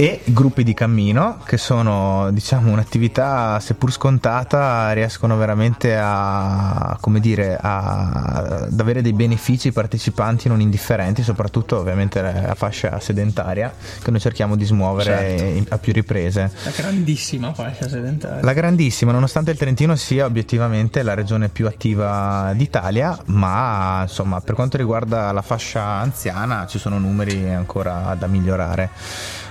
e 0.00 0.20
gruppi 0.26 0.62
di 0.62 0.74
cammino 0.74 1.40
che 1.44 1.56
sono 1.56 2.30
diciamo 2.30 2.70
un'attività 2.70 3.58
seppur 3.58 3.90
scontata 3.90 4.92
riescono 4.92 5.36
veramente 5.36 5.98
a 6.00 6.96
come 7.00 7.18
dire 7.18 7.58
a, 7.60 8.62
ad 8.68 8.78
avere 8.78 9.02
dei 9.02 9.12
benefici 9.12 9.72
partecipanti 9.72 10.46
non 10.46 10.60
indifferenti 10.60 11.24
soprattutto 11.24 11.78
ovviamente 11.78 12.22
la 12.22 12.54
fascia 12.54 13.00
sedentaria 13.00 13.74
che 14.00 14.12
noi 14.12 14.20
cerchiamo 14.20 14.54
di 14.54 14.64
smuovere 14.64 15.40
in- 15.56 15.66
a 15.68 15.78
più 15.78 15.92
riprese 15.92 16.52
La 16.62 16.70
grandissima 16.76 17.52
fascia 17.52 17.88
sedentaria. 17.88 18.44
la 18.44 18.52
grandissima, 18.52 19.10
nonostante 19.10 19.50
il 19.50 19.56
Trentino 19.56 19.96
sia 19.96 20.26
obiettivamente 20.26 21.02
la 21.02 21.14
regione 21.14 21.48
più 21.48 21.66
attiva 21.66 22.52
d'Italia, 22.54 23.18
ma 23.26 24.02
insomma 24.02 24.40
per 24.40 24.54
quanto 24.54 24.76
riguarda 24.76 25.32
la 25.32 25.42
fascia 25.42 25.82
anziana 25.82 26.66
ci 26.68 26.78
sono 26.78 27.00
numeri 27.00 27.52
ancora 27.52 28.14
da 28.16 28.28
migliorare. 28.28 28.90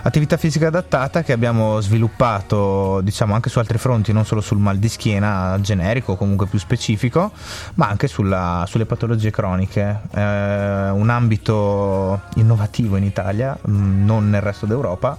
Attività 0.04 0.37
fisica 0.38 0.68
adattata 0.68 1.24
che 1.24 1.34
abbiamo 1.34 1.80
sviluppato 1.82 3.02
diciamo 3.02 3.34
anche 3.34 3.50
su 3.50 3.60
altri 3.60 3.78
fronti, 3.78 4.12
non 4.14 4.26
solo 4.26 4.42
sul 4.42 4.58
mal 4.58 4.78
di 4.78 4.88
schiena 4.90 5.58
generico 5.62 6.14
o 6.14 6.16
comunque 6.18 6.48
più 6.48 6.60
specifico, 6.60 7.32
ma 7.76 7.88
anche 7.88 8.08
sulla- 8.08 8.66
sulle 8.68 8.86
patologie 8.86 9.32
croniche. 9.32 10.00
Eh, 10.12 10.90
un 10.90 11.10
ambito 11.10 12.22
innovativo 12.36 12.96
in 12.98 13.04
Italia, 13.04 13.58
mh, 13.60 14.06
non 14.06 14.30
nel 14.30 14.42
resto 14.42 14.66
d'Europa 14.66 15.18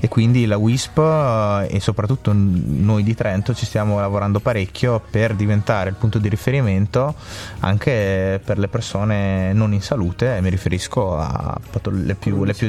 e 0.00 0.08
quindi 0.08 0.46
la 0.46 0.56
WISP 0.56 0.98
eh, 0.98 1.68
e 1.70 1.80
soprattutto 1.80 2.32
noi 2.34 3.02
di 3.04 3.14
Trento 3.14 3.54
ci 3.54 3.64
stiamo 3.66 4.00
lavorando 4.00 4.40
parecchio 4.40 5.00
per 5.10 5.34
diventare 5.34 5.90
il 5.90 5.94
punto 5.94 6.18
di 6.18 6.28
riferimento 6.28 7.14
anche 7.60 8.40
per 8.44 8.58
le 8.58 8.66
persone 8.68 9.52
non 9.52 9.72
in 9.72 9.80
salute, 9.80 10.40
mi 10.40 10.50
riferisco 10.50 11.16
a 11.18 11.56
patolo- 11.70 11.96
le 12.02 12.14
più, 12.16 12.42
le 12.44 12.52
più 12.54 12.68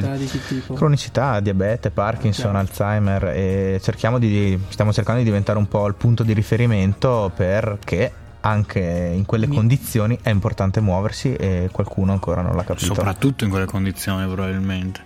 Cronicità 0.76 1.40
di 1.40 1.48
diabete, 1.84 1.90
Parkinson, 1.90 2.56
Alzheimer 2.56 3.24
e 3.34 3.80
cerchiamo 3.82 4.18
di, 4.18 4.58
stiamo 4.68 4.92
cercando 4.92 5.20
di 5.20 5.26
diventare 5.26 5.58
un 5.58 5.68
po' 5.68 5.86
il 5.86 5.94
punto 5.94 6.22
di 6.22 6.32
riferimento 6.32 7.30
perché 7.34 8.12
anche 8.40 8.80
in 8.80 9.24
quelle 9.24 9.46
Mi- 9.46 9.54
condizioni 9.54 10.18
è 10.22 10.30
importante 10.30 10.80
muoversi 10.80 11.34
e 11.34 11.68
qualcuno 11.72 12.12
ancora 12.12 12.42
non 12.42 12.54
l'ha 12.54 12.64
capito. 12.64 12.94
Soprattutto 12.94 13.44
in 13.44 13.50
quelle 13.50 13.66
condizioni, 13.66 14.30
probabilmente. 14.30 15.00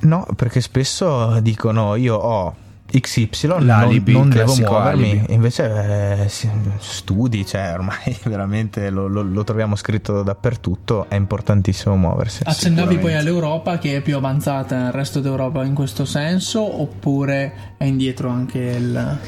No, 0.00 0.26
perché 0.36 0.60
spesso 0.60 1.38
dicono 1.40 1.94
io 1.94 2.16
ho 2.16 2.54
XY, 3.00 3.46
non, 3.46 3.66
L'alibi, 3.66 4.12
non 4.12 4.28
devo 4.28 4.54
muovermi. 4.54 5.10
alibi. 5.10 5.32
Invece 5.32 6.24
eh, 6.24 6.28
studi, 6.78 7.46
cioè 7.46 7.72
ormai 7.72 8.16
veramente 8.24 8.90
lo, 8.90 9.06
lo- 9.06 9.22
lo 9.22 9.44
troviamo 9.44 9.76
scritto 9.76 10.22
dappertutto, 10.22 11.06
è 11.08 11.14
importantissimo 11.14 11.96
muoversi. 11.96 12.42
Accennavi 12.44 12.98
poi 12.98 13.14
all'Europa 13.14 13.78
che 13.78 13.96
è 13.96 14.00
più 14.00 14.16
avanzata 14.16 14.76
nel 14.76 14.92
resto 14.92 15.20
d'Europa 15.20 15.64
in 15.64 15.74
questo 15.74 16.04
senso 16.04 16.80
oppure 16.80 17.74
è 17.76 17.84
indietro 17.84 18.28
anche 18.28 18.58
il, 18.58 19.18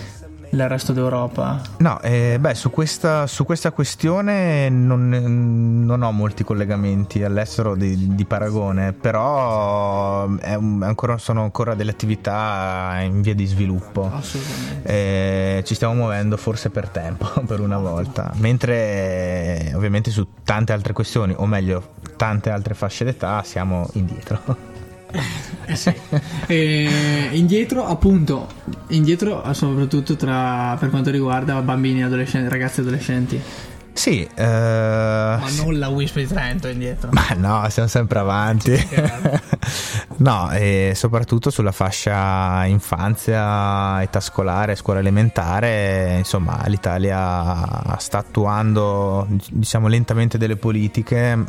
il 0.62 0.68
resto 0.68 0.92
d'Europa? 0.92 1.60
No, 1.78 2.00
eh, 2.00 2.36
beh, 2.40 2.54
su 2.54 2.70
questa, 2.70 3.26
su 3.26 3.44
questa 3.44 3.72
questione 3.72 4.68
non, 4.68 5.08
non 5.84 6.02
ho 6.02 6.12
molti 6.12 6.44
collegamenti 6.44 7.22
all'estero 7.22 7.74
di, 7.74 8.14
di 8.14 8.24
paragone, 8.24 8.92
però 8.92 10.32
è 10.36 10.54
un- 10.54 10.82
ancora- 10.82 11.18
sono 11.18 11.42
ancora 11.42 11.74
delle 11.74 11.90
attività 11.90 12.98
in 13.02 13.20
via 13.22 13.34
di 13.34 13.46
sviluppo. 13.46 14.10
Assolutamente. 14.14 14.88
Eh, 14.88 15.62
ci 15.64 15.74
stiamo 15.74 15.94
muovendo 15.94 16.36
forse 16.36 16.70
per 16.70 16.88
tempo, 16.88 17.28
per 17.46 17.60
una 17.60 17.78
volta, 17.78 18.32
mentre 18.36 18.74
eh, 19.70 19.72
ovviamente 19.74 20.10
su 20.10 20.26
tante 20.44 20.72
altre 20.72 20.92
questioni, 20.92 21.34
o 21.36 21.46
meglio, 21.46 21.94
tante 22.16 22.50
altre 22.50 22.74
fasce 22.74 23.04
d'età 23.04 23.42
siamo 23.44 23.88
indietro. 23.94 24.73
Eh 25.66 25.76
sì. 25.76 25.94
E 26.46 27.28
indietro, 27.32 27.86
appunto, 27.86 28.48
indietro 28.88 29.42
soprattutto 29.54 30.16
tra, 30.16 30.76
per 30.78 30.90
quanto 30.90 31.10
riguarda 31.10 31.60
bambini, 31.62 32.02
adolescenti, 32.02 32.48
ragazzi 32.48 32.80
e 32.80 32.82
adolescenti. 32.82 33.42
Sì, 33.94 34.28
eh, 34.34 34.42
Ma 34.44 35.48
non 35.56 35.78
la 35.78 35.88
Wisp 35.88 36.16
di 36.16 36.26
Trento 36.26 36.68
indietro. 36.68 37.10
Ma 37.12 37.28
no, 37.36 37.68
siamo 37.70 37.88
sempre 37.88 38.18
avanti. 38.18 38.72
no, 40.18 40.50
e 40.52 40.92
soprattutto 40.94 41.50
sulla 41.50 41.72
fascia 41.72 42.64
infanzia, 42.66 44.02
età 44.02 44.20
scolare, 44.20 44.76
scuola 44.76 45.00
elementare, 45.00 46.16
insomma, 46.18 46.62
l'Italia 46.66 47.96
sta 47.98 48.18
attuando, 48.18 49.26
diciamo, 49.50 49.88
lentamente 49.88 50.38
delle 50.38 50.56
politiche, 50.56 51.34
mh, 51.34 51.44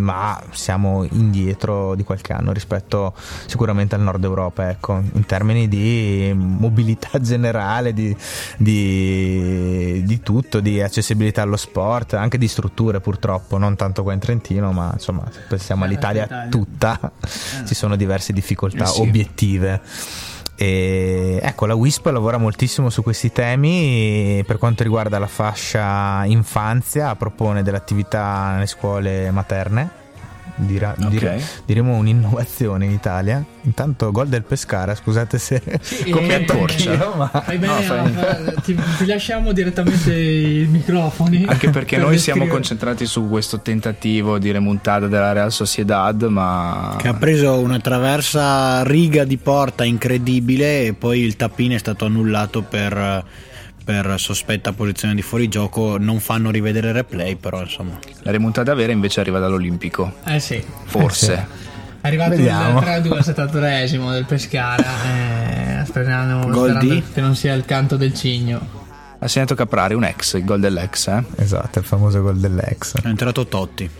ma 0.00 0.40
siamo 0.50 1.06
indietro 1.10 1.94
di 1.94 2.04
qualche 2.04 2.32
anno 2.32 2.52
rispetto 2.52 3.14
sicuramente 3.46 3.94
al 3.94 4.00
nord 4.00 4.22
Europa, 4.24 4.68
ecco, 4.70 5.02
in 5.12 5.24
termini 5.26 5.68
di 5.68 6.32
mobilità 6.34 7.18
generale, 7.20 7.92
di, 7.92 8.16
di, 8.56 10.02
di 10.04 10.20
tutto, 10.20 10.60
di 10.60 10.80
accessibilità 10.82 11.42
allo 11.42 11.56
sport, 11.56 12.14
anche 12.14 12.38
di 12.38 12.48
strutture 12.48 13.00
purtroppo, 13.00 13.58
non 13.58 13.76
tanto 13.76 14.02
qua 14.02 14.12
in 14.12 14.18
Trentino, 14.18 14.72
ma 14.72 14.90
insomma 14.92 15.22
pensiamo 15.48 15.84
Eh, 15.84 15.86
all'Italia 15.86 16.22
l'Italia. 16.22 16.48
tutta, 16.48 17.12
ci 17.66 17.74
sono 17.74 17.96
diverse 18.00 18.32
difficoltà 18.32 18.84
Eh 18.84 18.88
sì. 18.88 19.00
obiettive. 19.02 19.80
E 20.56 21.38
ecco, 21.42 21.64
la 21.64 21.74
WISP 21.74 22.06
lavora 22.06 22.36
moltissimo 22.36 22.90
su 22.90 23.02
questi 23.02 23.32
temi. 23.32 24.42
Per 24.46 24.58
quanto 24.58 24.82
riguarda 24.82 25.18
la 25.18 25.26
fascia 25.26 26.24
infanzia, 26.26 27.14
propone 27.16 27.62
delle 27.62 27.76
attività 27.78 28.50
nelle 28.52 28.66
scuole 28.66 29.30
materne. 29.30 29.99
Dira- 30.66 30.94
Ok. 30.98 31.08
dire- 31.08 31.40
diremo 31.64 31.96
un'innovazione 31.96 32.84
in 32.84 32.90
Italia. 32.92 33.42
Intanto, 33.62 34.10
gol 34.10 34.28
del 34.28 34.42
Pescara. 34.42 34.94
Scusate 34.94 35.38
se 35.38 35.62
Come 36.10 36.28
Eh, 36.28 36.44
accorcia. 36.44 36.92
io, 36.94 37.12
ma 37.16 37.28
Fai 37.28 37.58
bene, 37.58 37.72
No, 37.74 37.80
fai- 37.80 38.54
ti, 38.64 38.78
ti 38.98 39.06
lasciamo 39.06 39.52
direttamente 39.52 40.14
i 40.14 40.66
microfoni. 40.70 41.44
Anche 41.48 41.70
perché 41.70 41.96
per 41.96 42.04
noi 42.06 42.18
siamo 42.18 42.40
descrivere- 42.40 42.48
concentrati 42.50 43.06
su 43.06 43.28
questo 43.28 43.60
tentativo 43.60 44.38
di 44.38 44.50
remontata 44.50 45.06
della 45.06 45.32
Real 45.32 45.52
Sociedad, 45.52 46.22
ma 46.24 46.94
Che 46.98 47.08
ha 47.08 47.14
preso 47.14 47.58
una 47.58 47.78
traversa 47.78 48.82
riga 48.84 49.24
di 49.24 49.36
porta 49.38 49.84
incredibile 49.84 50.86
e 50.86 50.92
poi 50.94 51.20
il 51.20 51.36
tappino 51.36 51.74
è 51.74 51.78
stato 51.78 52.04
annullato 52.04 52.62
per, 52.62 53.24
per 53.90 54.20
sospetta 54.20 54.72
posizione 54.72 55.16
di 55.16 55.22
fuorigioco. 55.22 55.98
Non 55.98 56.20
fanno 56.20 56.52
rivedere 56.52 56.88
il 56.88 56.94
replay, 56.94 57.34
però 57.34 57.60
insomma. 57.60 57.98
la 58.22 58.30
remontata 58.30 58.72
vera 58.74 58.92
invece 58.92 59.18
arriva 59.18 59.40
dall'Olimpico. 59.40 60.14
Eh 60.24 60.38
sì. 60.38 60.62
Forse. 60.84 61.34
È 62.00 62.06
arrivato 62.06 62.30
Vediamo. 62.30 62.78
il 62.78 62.86
3-2 62.86 63.12
al 63.12 63.24
73esimo 63.50 64.12
del 64.12 64.24
Pescara. 64.26 65.80
Eh, 65.80 65.84
sperando, 65.86 66.46
Gol 66.48 66.68
sperando 66.68 66.94
di? 66.94 67.02
che 67.12 67.20
non 67.20 67.34
sia 67.34 67.52
il 67.54 67.64
canto 67.64 67.96
del 67.96 68.14
cigno. 68.14 68.78
Ha 69.18 69.26
segnato 69.26 69.56
Caprari, 69.56 69.94
un 69.94 70.04
ex, 70.04 70.34
il 70.34 70.44
gol 70.44 70.60
dell'ex, 70.60 71.08
eh? 71.08 71.22
esatto, 71.36 71.80
il 71.80 71.84
famoso 71.84 72.22
gol 72.22 72.38
dell'ex. 72.38 73.02
È 73.02 73.06
entrato 73.06 73.46
Totti. 73.46 73.90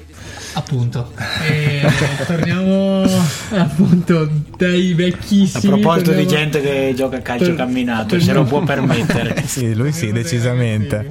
Appunto. 0.52 1.12
E 1.48 1.82
torniamo 2.26 3.04
appunto 3.50 4.28
dai 4.56 4.92
A 4.92 4.94
vecchissimi. 4.96 5.78
proposito 5.80 6.10
di 6.12 6.24
torniamo- 6.24 6.50
gente 6.50 6.60
che 6.60 6.92
gioca 6.96 7.16
a 7.18 7.20
calcio 7.20 7.44
tor- 7.46 7.56
camminato, 7.56 8.06
torniamo- 8.16 8.24
se 8.24 8.32
lo 8.32 8.44
può 8.44 8.60
permettere. 8.62 9.42
Sì, 9.46 9.74
lui 9.74 9.92
sì, 9.92 10.10
decisamente. 10.12 11.10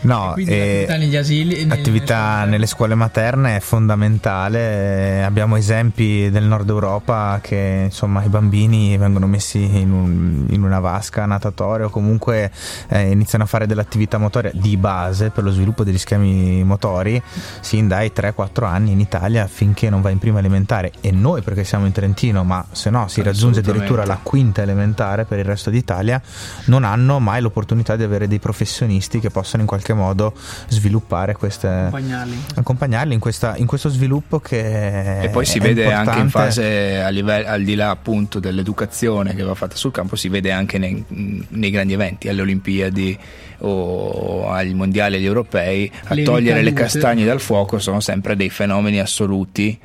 No, 0.00 0.36
eh, 0.36 0.86
l'attività 0.86 0.96
negli 0.96 1.16
asili 1.16 1.56
nelle- 1.64 1.74
attività 1.74 2.44
nelle 2.44 2.66
scuole 2.66 2.94
materne 2.94 3.56
è 3.56 3.60
fondamentale. 3.60 5.24
Abbiamo 5.24 5.56
esempi 5.56 6.30
del 6.30 6.44
nord 6.44 6.68
Europa 6.68 7.40
che 7.42 7.82
insomma 7.86 8.22
i 8.22 8.28
bambini 8.28 8.96
vengono 8.96 9.26
messi 9.26 9.58
in, 9.62 9.90
un- 9.92 10.46
in 10.50 10.62
una 10.62 10.78
vasca 10.80 11.26
natatoria 11.26 11.86
o 11.86 11.90
comunque 11.90 12.50
eh, 12.88 13.10
iniziano 13.10 13.44
a 13.44 13.46
fare 13.46 13.66
dell'attività 13.66 14.18
motoria 14.18 14.50
di 14.54 14.76
base 14.76 15.30
per 15.30 15.42
lo 15.44 15.50
sviluppo 15.50 15.82
degli 15.84 15.98
schemi 15.98 16.62
motori 16.64 17.20
sin 17.60 17.88
dai 17.88 18.12
3-4 18.14 18.64
anni 18.64 18.92
in 18.92 19.00
Italia 19.00 19.46
finché 19.46 19.90
non 19.90 20.00
va 20.00 20.10
in 20.10 20.18
prima 20.18 20.38
elementare 20.38 20.92
e 21.00 21.10
noi 21.10 21.42
perché 21.42 21.64
siamo 21.64 21.86
in 21.86 21.92
Trentino 21.92 22.44
ma 22.44 22.64
se 22.70 22.90
no 22.90 23.08
si 23.08 23.22
raggiunge 23.22 23.60
addirittura 23.60 24.04
la 24.06 24.18
quinta 24.22 24.62
elementare 24.62 25.24
per 25.24 25.38
il 25.38 25.44
resto 25.44 25.70
d'Italia 25.70 26.20
non 26.66 26.84
hanno 26.84 27.18
mai 27.18 27.40
l'opportunità 27.40 27.96
di 27.96 28.04
avere 28.04 28.28
dei 28.28 28.38
professionisti 28.38 29.18
che 29.20 29.30
possano 29.30 29.62
in 29.62 29.68
qualche 29.68 29.87
modo 29.94 30.34
sviluppare 30.68 31.34
queste 31.34 31.66
accompagnarli. 31.66 32.38
accompagnarli 32.54 33.14
in, 33.14 33.20
questa- 33.20 33.56
in 33.56 33.66
questo 33.66 33.88
sviluppo 33.88 34.40
che 34.40 35.20
E 35.22 35.28
poi 35.28 35.44
si 35.44 35.58
è 35.58 35.60
vede 35.60 35.84
anche 35.92 36.18
in 36.18 36.24
importante. 36.24 36.30
fase 36.54 37.00
a 37.02 37.08
livello, 37.08 37.48
al 37.48 37.62
di 37.62 37.74
là 37.74 37.90
appunto 37.90 38.38
dell'educazione 38.40 39.34
che 39.34 39.42
va 39.42 39.54
fatta 39.54 39.76
sul 39.76 39.92
campo, 39.92 40.16
si 40.16 40.28
vede 40.28 40.50
anche 40.52 40.78
nei, 40.78 41.04
nei 41.48 41.70
grandi 41.70 41.92
eventi, 41.92 42.28
alle 42.28 42.42
Olimpiadi 42.42 43.18
o 43.60 44.50
agli 44.50 44.74
mondiali 44.74 45.16
agli 45.16 45.24
europei, 45.24 45.90
a 46.04 46.14
Le 46.14 46.22
togliere 46.22 46.62
le 46.62 46.72
castagne 46.72 47.24
dal 47.24 47.40
fuoco 47.40 47.78
sono 47.78 48.00
sempre 48.00 48.36
dei 48.36 48.50
fenomeni 48.50 49.00
assoluti 49.00 49.78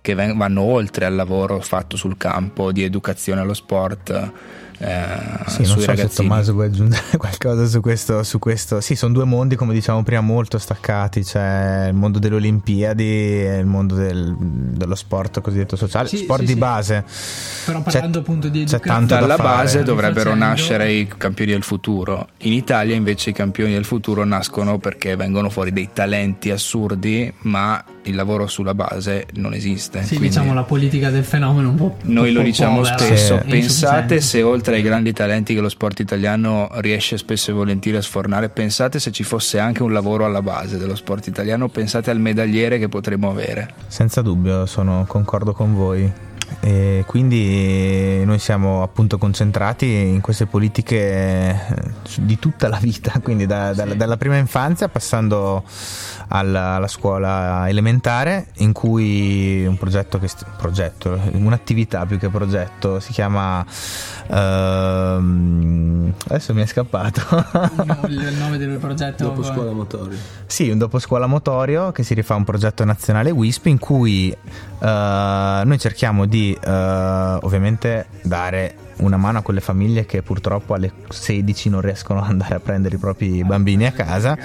che 0.00 0.14
vanno 0.14 0.62
oltre 0.62 1.04
al 1.04 1.14
lavoro 1.14 1.60
fatto 1.60 1.96
sul 1.96 2.16
campo 2.16 2.72
di 2.72 2.82
educazione 2.82 3.40
allo 3.40 3.54
sport. 3.54 4.10
eh, 4.78 5.04
Sì, 5.46 5.58
non 5.58 5.66
so 5.66 5.80
se 5.80 5.86
ragazzini. 5.86 6.28
Tommaso 6.28 6.52
vuoi 6.54 6.66
aggiungere 6.68 7.02
qualcosa 7.18 7.66
su 7.66 7.80
questo, 7.80 8.22
su 8.22 8.38
questo. 8.38 8.80
Sì, 8.80 8.96
sono 8.96 9.12
due 9.12 9.24
mondi, 9.24 9.54
come 9.56 9.74
diciamo 9.74 10.02
prima, 10.02 10.22
molto 10.22 10.56
staccati. 10.56 11.22
C'è 11.22 11.88
il 11.88 11.94
mondo 11.94 12.18
delle 12.18 12.36
Olimpiadi 12.36 13.04
e 13.04 13.58
il 13.58 13.66
mondo 13.66 13.94
del- 13.94 14.34
dello 14.38 14.94
sport 14.94 15.42
cosiddetto 15.42 15.76
sociale. 15.76 16.08
Sì, 16.08 16.16
sport 16.18 16.40
sì, 16.40 16.46
di 16.46 16.52
sì. 16.52 16.58
base. 16.58 17.04
Però 17.66 17.82
parlando 17.82 18.20
appunto 18.20 18.48
di 18.48 18.64
c'è 18.64 18.76
educazione- 18.76 18.98
tanto 19.06 19.14
da 19.14 19.20
Dalla 19.20 19.36
fare. 19.36 19.56
base 19.56 19.82
dovrebbero 19.82 20.30
Facendo- 20.30 20.44
nascere 20.46 20.92
i 20.92 21.06
campioni 21.14 21.50
del 21.52 21.62
futuro. 21.62 22.28
In 22.38 22.52
Italia 22.54 22.94
invece 22.94 23.30
i 23.30 23.32
campioni 23.34 23.72
del 23.74 23.84
futuro 23.84 24.24
nascono 24.24 24.78
perché 24.78 25.14
vengono 25.14 25.50
fuori 25.50 25.72
dei 25.74 25.90
talenti 25.92 26.50
assurdi, 26.50 27.30
ma 27.42 27.84
il 28.04 28.14
lavoro 28.14 28.46
sulla 28.46 28.74
base 28.74 29.26
non 29.34 29.52
esiste. 29.52 29.89
Sì, 29.90 30.16
Quindi 30.16 30.28
diciamo 30.28 30.54
la 30.54 30.62
politica 30.62 31.10
del 31.10 31.24
fenomeno 31.24 31.70
un 31.70 31.74
po'. 31.74 31.96
noi 32.02 32.28
un 32.28 32.34
lo 32.34 32.40
po' 32.40 32.46
diciamo 32.46 32.76
povera 32.76 32.98
spesso, 32.98 33.40
e 33.40 33.44
pensate 33.44 34.20
se 34.20 34.42
oltre 34.42 34.76
ai 34.76 34.82
grandi 34.82 35.12
talenti 35.12 35.54
che 35.54 35.60
lo 35.60 35.68
sport 35.68 35.98
italiano 36.00 36.68
riesce 36.74 37.18
spesso 37.18 37.50
e 37.50 37.54
volentieri 37.54 37.98
a 37.98 38.02
sfornare, 38.02 38.48
pensate 38.48 39.00
se 39.00 39.10
ci 39.10 39.24
fosse 39.24 39.58
anche 39.58 39.82
un 39.82 39.92
lavoro 39.92 40.24
alla 40.24 40.42
base 40.42 40.78
dello 40.78 40.94
sport 40.94 41.26
italiano, 41.26 41.68
pensate 41.68 42.10
al 42.10 42.20
medagliere 42.20 42.78
che 42.78 42.88
potremmo 42.88 43.30
avere. 43.30 43.74
Senza 43.88 44.22
dubbio, 44.22 44.66
sono 44.66 45.04
concordo 45.06 45.52
con 45.52 45.74
voi. 45.74 46.28
E 46.58 47.04
quindi 47.06 48.24
noi 48.24 48.38
siamo 48.38 48.82
appunto 48.82 49.18
concentrati 49.18 49.86
in 49.86 50.20
queste 50.20 50.46
politiche 50.46 50.96
eh, 50.96 51.56
di 52.18 52.38
tutta 52.38 52.68
la 52.68 52.78
vita, 52.78 53.12
quindi 53.22 53.46
da- 53.46 53.72
dalla- 53.72 53.94
dalla 53.94 54.16
prima 54.16 54.36
infanzia 54.36 54.88
passando 54.88 55.62
alla, 56.28 56.74
alla 56.74 56.88
scuola 56.88 57.68
elementare 57.68 58.48
in 58.58 58.72
cui 58.72 59.64
un 59.66 59.76
progetto, 59.78 60.18
che 60.18 60.28
progetto, 60.56 61.18
un'attività 61.32 62.04
più 62.06 62.18
che 62.18 62.28
progetto 62.28 63.00
si 63.00 63.12
chiama 63.12 63.64
ehm, 64.28 65.49
adesso 66.34 66.54
mi 66.54 66.62
è 66.62 66.66
scappato. 66.66 67.20
Il 68.08 68.34
nome 68.38 68.56
del 68.58 68.78
progetto 68.78 69.24
Dopo 69.24 69.42
scuola 69.42 69.72
motorio. 69.72 70.16
sì, 70.46 70.70
un 70.70 70.78
doposcuola 70.78 71.26
motorio 71.26 71.92
che 71.92 72.02
si 72.02 72.14
rifà 72.14 72.34
a 72.34 72.36
un 72.36 72.44
progetto 72.44 72.84
nazionale 72.84 73.30
WISP 73.30 73.66
in 73.66 73.78
cui 73.78 74.30
eh, 74.30 75.62
noi 75.64 75.78
cerchiamo 75.78 76.26
di 76.26 76.56
eh, 76.58 76.70
ovviamente 76.70 78.06
dare 78.22 78.74
una 78.98 79.16
mano 79.16 79.38
a 79.38 79.42
quelle 79.42 79.60
famiglie 79.60 80.04
che 80.04 80.22
purtroppo 80.22 80.74
alle 80.74 80.92
16 81.08 81.70
non 81.70 81.80
riescono 81.80 82.20
ad 82.22 82.30
andare 82.30 82.54
a 82.54 82.60
prendere 82.60 82.96
i 82.96 82.98
propri 82.98 83.42
bambini 83.44 83.86
a 83.86 83.92
casa 83.92 84.36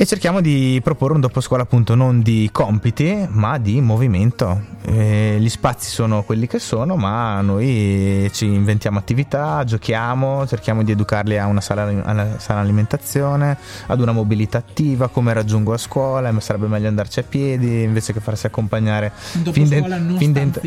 e 0.00 0.06
cerchiamo 0.06 0.40
di 0.40 0.80
proporre 0.80 1.14
un 1.14 1.20
doposcuola 1.20 1.64
appunto 1.64 1.96
non 1.96 2.22
di 2.22 2.48
compiti 2.52 3.26
ma 3.30 3.58
di 3.58 3.80
movimento. 3.80 4.76
Eh, 4.84 5.38
gli 5.40 5.48
spazi 5.48 5.90
sono 5.90 6.22
quelli 6.22 6.46
che 6.46 6.60
sono 6.60 6.94
ma 6.94 7.40
noi 7.40 8.30
ci 8.32 8.44
inventiamo 8.46 8.96
attività, 8.96 9.64
giochiamo, 9.64 10.46
cerchiamo 10.46 10.84
di 10.84 10.92
educarli 10.92 11.36
a 11.36 11.46
una 11.46 11.60
sana 11.60 12.60
alimentazione, 12.60 13.58
ad 13.86 14.00
una 14.00 14.12
mobilità 14.12 14.58
attiva, 14.58 15.08
come 15.08 15.32
raggiungo 15.32 15.72
a 15.72 15.78
scuola, 15.78 16.32
sarebbe 16.38 16.68
meglio 16.68 16.86
andarci 16.86 17.18
a 17.18 17.24
piedi 17.24 17.82
invece 17.82 18.12
che 18.12 18.20
farsi 18.20 18.46
accompagnare 18.46 19.10
Un 19.32 19.42
dopo 19.42 19.52
fin 19.52 19.66
scuola 19.66 19.98
non 19.98 20.16
fin 20.16 20.32
dentro-. 20.32 20.60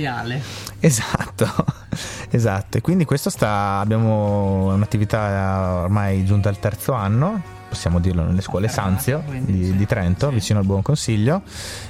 Esatto, 0.81 1.47
esatto. 2.31 2.77
E 2.79 2.81
quindi 2.81 3.05
questo 3.05 3.29
sta. 3.29 3.79
Abbiamo 3.79 4.73
un'attività 4.73 5.83
ormai 5.83 6.25
giunta 6.25 6.49
al 6.49 6.59
terzo 6.59 6.91
anno. 6.91 7.59
Possiamo 7.71 8.01
dirlo 8.01 8.23
nelle 8.23 8.41
scuole 8.41 8.67
Sanzio 8.67 9.23
di, 9.29 9.73
di 9.77 9.85
Trento, 9.85 10.27
sì. 10.27 10.33
vicino 10.33 10.59
al 10.59 10.65
Buon 10.65 10.81
Consiglio, 10.81 11.41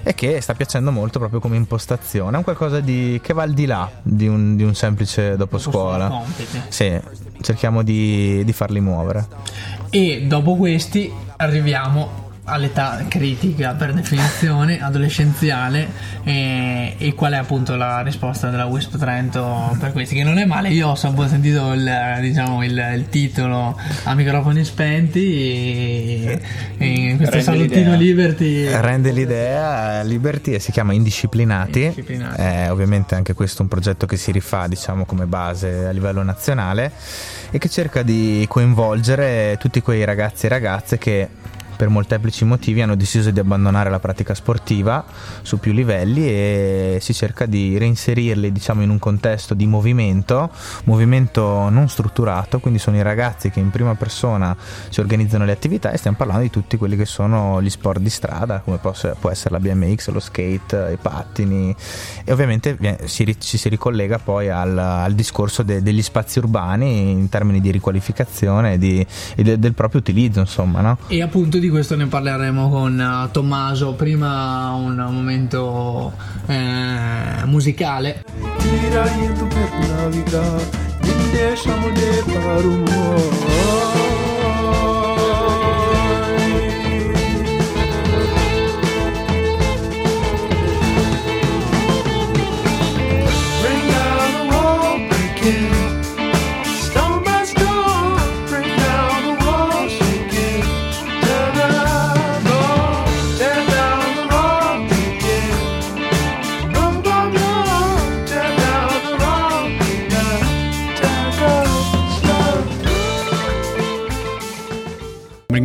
e 0.04 0.14
che 0.14 0.40
sta 0.40 0.54
piacendo 0.54 0.92
molto 0.92 1.18
proprio 1.18 1.40
come 1.40 1.56
impostazione. 1.56 2.36
È 2.36 2.38
un 2.38 2.44
qualcosa 2.44 2.80
di, 2.82 3.20
che 3.24 3.34
va 3.34 3.42
al 3.42 3.54
di 3.54 3.66
là 3.66 3.90
di 4.04 4.28
un, 4.28 4.56
di 4.56 4.62
un 4.62 4.76
semplice 4.76 5.36
dopo 5.38 5.58
scuola. 5.58 6.22
Sì, 6.68 7.00
cerchiamo 7.42 7.82
di, 7.82 8.44
di 8.46 8.54
farli 8.54 8.80
muovere. 8.80 9.26
E 9.90 10.26
dopo 10.28 10.56
questi 10.56 11.12
arriviamo 11.38 12.21
all'età 12.52 13.06
critica 13.08 13.74
per 13.74 13.94
definizione, 13.94 14.82
adolescenziale 14.82 15.88
e, 16.24 16.96
e 16.98 17.14
qual 17.14 17.34
è 17.34 17.38
appunto 17.38 17.76
la 17.76 18.02
risposta 18.02 18.50
della 18.50 18.66
Wisp 18.66 18.98
Trento 18.98 19.76
per 19.80 19.92
questi 19.94 20.16
che 20.16 20.24
non 20.24 20.38
è 20.38 20.46
male, 20.46 20.70
io 20.70 20.90
ho 20.90 20.96
sempre 20.96 21.28
sentito 21.28 21.72
il, 21.74 22.18
diciamo, 22.20 22.64
il, 22.64 22.94
il 22.96 23.10
titolo 23.10 23.80
a 24.04 24.14
microfoni 24.14 24.64
spenti 24.64 26.26
e, 26.26 26.42
e 26.78 27.14
questo 27.16 27.36
Rende 27.36 27.42
salottino 27.42 27.96
l'idea. 27.96 27.96
Liberty 27.96 28.68
Rende 28.68 29.12
l'idea 29.12 30.02
Liberty 30.04 30.54
e 30.54 30.60
si 30.60 30.72
chiama 30.72 30.94
Indisciplinati. 30.94 31.82
Indisciplinati. 31.82 32.42
È 32.42 32.72
ovviamente 32.72 33.16
anche 33.16 33.34
questo 33.34 33.62
un 33.62 33.68
progetto 33.68 34.06
che 34.06 34.18
si 34.18 34.32
rifà, 34.32 34.68
diciamo, 34.68 35.06
come 35.06 35.26
base 35.26 35.86
a 35.86 35.92
livello 35.92 36.22
nazionale 36.24 36.92
e 37.50 37.58
che 37.58 37.70
cerca 37.70 38.04
di 38.04 38.46
coinvolgere 38.48 39.58
tutti 39.60 39.82
quei 39.82 40.04
ragazzi 40.04 40.46
e 40.46 40.50
ragazze 40.50 40.98
che 40.98 41.28
per 41.82 41.90
molteplici 41.90 42.46
motivi 42.46 42.84
hanno 42.84 42.94
deciso 42.94 43.32
di 43.32 43.40
abbandonare 43.40 43.90
la 43.90 43.98
pratica 43.98 44.36
sportiva 44.36 45.04
su 45.42 45.58
più 45.58 45.72
livelli 45.72 46.28
e 46.28 47.00
si 47.02 47.12
cerca 47.12 47.48
di 47.48 47.76
reinserirli 47.80 48.52
diciamo 48.52 48.84
in 48.84 48.92
un 48.92 49.00
contesto 49.00 49.56
di 49.56 49.66
movimento, 49.66 50.52
movimento 50.84 51.70
non 51.70 51.90
strutturato, 51.90 52.60
quindi 52.60 52.78
sono 52.78 52.98
i 52.98 53.02
ragazzi 53.02 53.50
che 53.50 53.60
in 53.60 53.72
prima 53.72 53.96
persona 53.96 54.56
si 54.90 55.00
organizzano 55.00 55.44
le 55.44 55.54
attività 55.54 55.90
e 55.90 55.98
stiamo 55.98 56.18
parlando 56.18 56.44
di 56.44 56.52
tutti 56.52 56.78
quelli 56.78 56.96
che 56.96 57.06
sono 57.06 57.60
gli 57.64 57.70
sport 57.72 58.00
di 58.00 58.12
strada, 58.12 58.60
come 58.60 58.78
può 58.78 59.32
essere 59.32 59.50
la 59.50 59.60
BMX, 59.60 60.10
lo 60.10 60.20
skate, 60.20 60.92
i 60.94 60.98
pattini 61.02 61.76
e 62.24 62.32
ovviamente 62.32 62.78
ci 63.08 63.58
si 63.58 63.70
ricollega 63.70 64.20
poi 64.20 64.52
al, 64.52 64.78
al 64.78 65.14
discorso 65.16 65.64
de- 65.64 65.82
degli 65.82 66.04
spazi 66.04 66.38
urbani 66.38 67.10
in 67.10 67.28
termini 67.28 67.60
di 67.60 67.72
riqualificazione 67.72 68.74
e, 68.74 68.78
di- 68.78 69.04
e 69.36 69.42
de- 69.42 69.58
del 69.58 69.74
proprio 69.74 70.00
utilizzo, 70.00 70.42
insomma, 70.42 70.82
no? 70.82 71.00
E 71.08 71.24
appunto 71.24 71.58
di 71.58 71.70
questo 71.72 71.96
ne 71.96 72.06
parleremo 72.06 72.70
con 72.70 73.00
eh, 73.00 73.30
Tommaso. 73.32 73.94
Prima 73.94 74.74
un 74.74 74.96
momento 75.10 76.14
eh, 76.46 77.46
musicale. 77.46 78.24
Tiraindo 78.58 79.48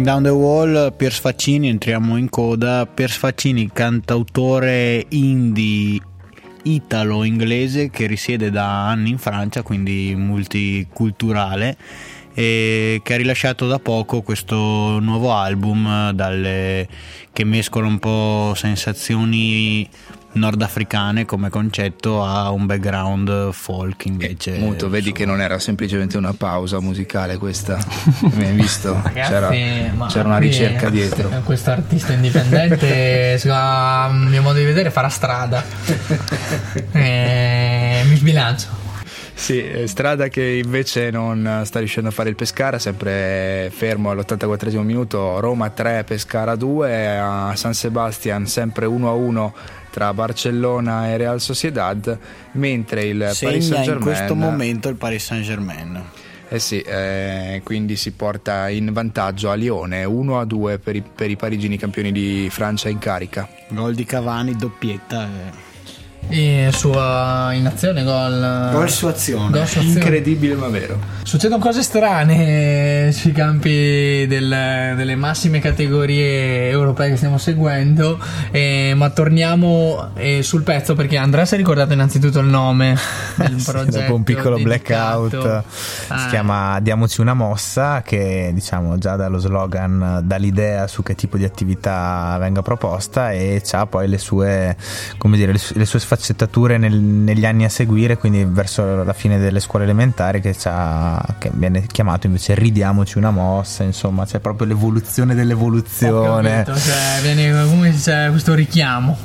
Down 0.06 0.22
the 0.22 0.28
Wall, 0.28 0.94
Piers 0.94 1.18
Faccini, 1.18 1.68
entriamo 1.68 2.16
in 2.16 2.28
coda. 2.28 2.86
Piers 2.86 3.16
Faccini, 3.16 3.68
cantautore 3.72 5.04
indie 5.08 6.00
italo-inglese 6.62 7.90
che 7.90 8.06
risiede 8.06 8.52
da 8.52 8.88
anni 8.88 9.10
in 9.10 9.18
Francia, 9.18 9.62
quindi 9.62 10.14
multiculturale 10.16 11.76
e 12.34 13.00
che 13.02 13.14
ha 13.14 13.16
rilasciato 13.16 13.66
da 13.66 13.80
poco 13.80 14.22
questo 14.22 15.00
nuovo 15.00 15.32
album 15.32 16.12
dalle- 16.12 16.86
che 17.32 17.42
mescola 17.42 17.88
un 17.88 17.98
po' 17.98 18.52
sensazioni 18.54 19.88
nordafricane 20.36 21.24
come 21.24 21.50
concetto 21.50 22.24
a 22.24 22.50
un 22.50 22.66
background 22.66 23.52
folk 23.52 24.04
invece. 24.04 24.58
Muto, 24.58 24.88
vedi 24.88 25.12
che 25.12 25.24
non 25.24 25.40
era 25.40 25.58
semplicemente 25.58 26.16
una 26.16 26.34
pausa 26.34 26.80
musicale 26.80 27.36
questa. 27.38 27.78
Mi 28.34 28.44
hai 28.44 28.54
visto? 28.54 29.00
C'era, 29.12 29.50
ma 29.94 30.06
c'era 30.06 30.28
una 30.28 30.38
ricerca 30.38 30.86
eh, 30.88 30.90
dietro. 30.90 31.28
Questo 31.44 31.70
artista 31.70 32.12
indipendente, 32.12 33.40
a 33.48 34.10
mio 34.12 34.42
modo 34.42 34.58
di 34.58 34.64
vedere, 34.64 34.90
farà 34.90 35.08
strada. 35.08 35.64
Eh, 36.92 38.02
mi 38.06 38.16
sbilancio. 38.16 38.84
Sì, 39.34 39.62
eh, 39.62 39.86
Strada 39.86 40.28
che 40.28 40.60
invece 40.64 41.10
non 41.10 41.62
sta 41.64 41.78
riuscendo 41.78 42.08
a 42.08 42.12
fare 42.12 42.30
il 42.30 42.34
Pescara, 42.34 42.78
sempre 42.78 43.70
fermo 43.72 44.10
all'84 44.10 44.80
minuto, 44.80 45.38
Roma 45.40 45.68
3, 45.68 46.04
Pescara 46.04 46.56
2, 46.56 47.18
a 47.18 47.52
San 47.54 47.74
Sebastian 47.74 48.46
sempre 48.46 48.86
1-1 48.86 49.52
tra 49.96 50.12
Barcellona 50.12 51.08
e 51.08 51.16
Real 51.16 51.40
Sociedad, 51.40 52.18
mentre 52.52 53.04
il 53.04 53.16
Paris 53.16 53.34
Segna 53.34 53.56
in 53.56 53.62
Saint-Germain 53.62 54.02
questo 54.02 54.34
momento 54.34 54.90
il 54.90 54.96
Paris 54.96 55.24
Saint-Germain. 55.24 56.04
Eh 56.50 56.58
sì, 56.58 56.82
eh, 56.82 57.62
quindi 57.64 57.96
si 57.96 58.12
porta 58.12 58.68
in 58.68 58.92
vantaggio 58.92 59.50
a 59.50 59.54
Lione 59.54 60.04
1-2 60.04 60.78
per 60.78 60.96
i, 60.96 61.02
per 61.02 61.30
i 61.30 61.36
parigini 61.36 61.78
campioni 61.78 62.12
di 62.12 62.46
Francia 62.50 62.90
in 62.90 62.98
carica. 62.98 63.48
Gol 63.68 63.94
di 63.94 64.04
Cavani, 64.04 64.54
doppietta. 64.54 65.24
eh. 65.24 65.65
E 66.28 66.70
sua 66.72 67.50
in 67.52 67.66
azione 67.66 68.02
gol. 68.02 68.70
Gol 68.72 68.90
su 68.90 69.06
azione. 69.06 69.50
Gol 69.50 69.66
su 69.66 69.78
azione. 69.78 69.98
Incredibile 70.00 70.54
ma 70.56 70.66
vero. 70.66 70.98
Succedono 71.22 71.60
cose 71.60 71.82
strane 71.82 73.10
sui 73.14 73.30
campi 73.30 74.26
del- 74.26 74.94
delle 74.96 75.14
massime 75.14 75.60
categorie 75.60 76.68
europee 76.68 77.10
che 77.10 77.16
stiamo 77.16 77.38
seguendo, 77.38 78.18
eh, 78.50 78.92
ma 78.96 79.10
torniamo 79.10 80.10
eh, 80.14 80.42
sul 80.42 80.62
pezzo 80.62 80.94
perché 80.96 81.16
Andrea 81.16 81.44
si 81.44 81.54
è 81.54 81.56
ricordato 81.56 81.92
innanzitutto 81.92 82.40
il 82.40 82.46
nome 82.46 82.96
del 83.36 83.60
Sì, 83.60 83.70
progetto. 83.70 83.98
dopo 84.00 84.14
un 84.16 84.24
piccolo 84.24 84.56
dedicato 84.56 85.28
blackout 85.28 85.64
a- 86.08 86.18
si 86.18 86.28
chiama 86.28 86.80
Diamoci 86.80 87.20
una 87.20 87.34
mossa 87.34 88.02
che 88.02 88.50
diciamo 88.52 88.98
già 88.98 89.14
dallo 89.14 89.38
slogan 89.38 90.22
dà 90.24 90.36
l'idea 90.36 90.88
su 90.88 91.02
che 91.04 91.14
tipo 91.14 91.36
di 91.36 91.44
attività 91.44 92.36
venga 92.40 92.62
proposta 92.62 93.30
e 93.32 93.62
ha 93.72 93.86
poi 93.86 94.08
le 94.08 94.18
sue 94.18 94.76
come 95.18 95.36
dire 95.36 95.52
le, 95.52 95.58
su- 95.58 95.74
le 95.76 95.84
sue 95.84 95.98
sfaccettature 96.06 96.78
nel- 96.78 97.00
negli 97.00 97.44
anni 97.44 97.64
a 97.64 97.68
seguire 97.68 98.16
quindi 98.16 98.46
verso 98.48 99.02
la 99.02 99.12
fine 99.12 99.38
delle 99.38 99.60
scuole 99.60 99.84
elementari 99.84 100.40
che, 100.40 100.54
che 100.54 101.50
viene 101.52 101.86
chiamato 101.86 102.26
invece 102.26 102.54
ridiamoci 102.54 103.18
una 103.18 103.30
mossa 103.30 103.82
insomma 103.82 104.24
c'è 104.24 104.38
proprio 104.38 104.66
l'evoluzione 104.68 105.34
dell'evoluzione 105.34 106.64
cioè, 106.64 107.20
viene 107.22 107.66
come 107.68 107.92
c'è 107.92 108.28
questo 108.30 108.54
richiamo. 108.54 109.16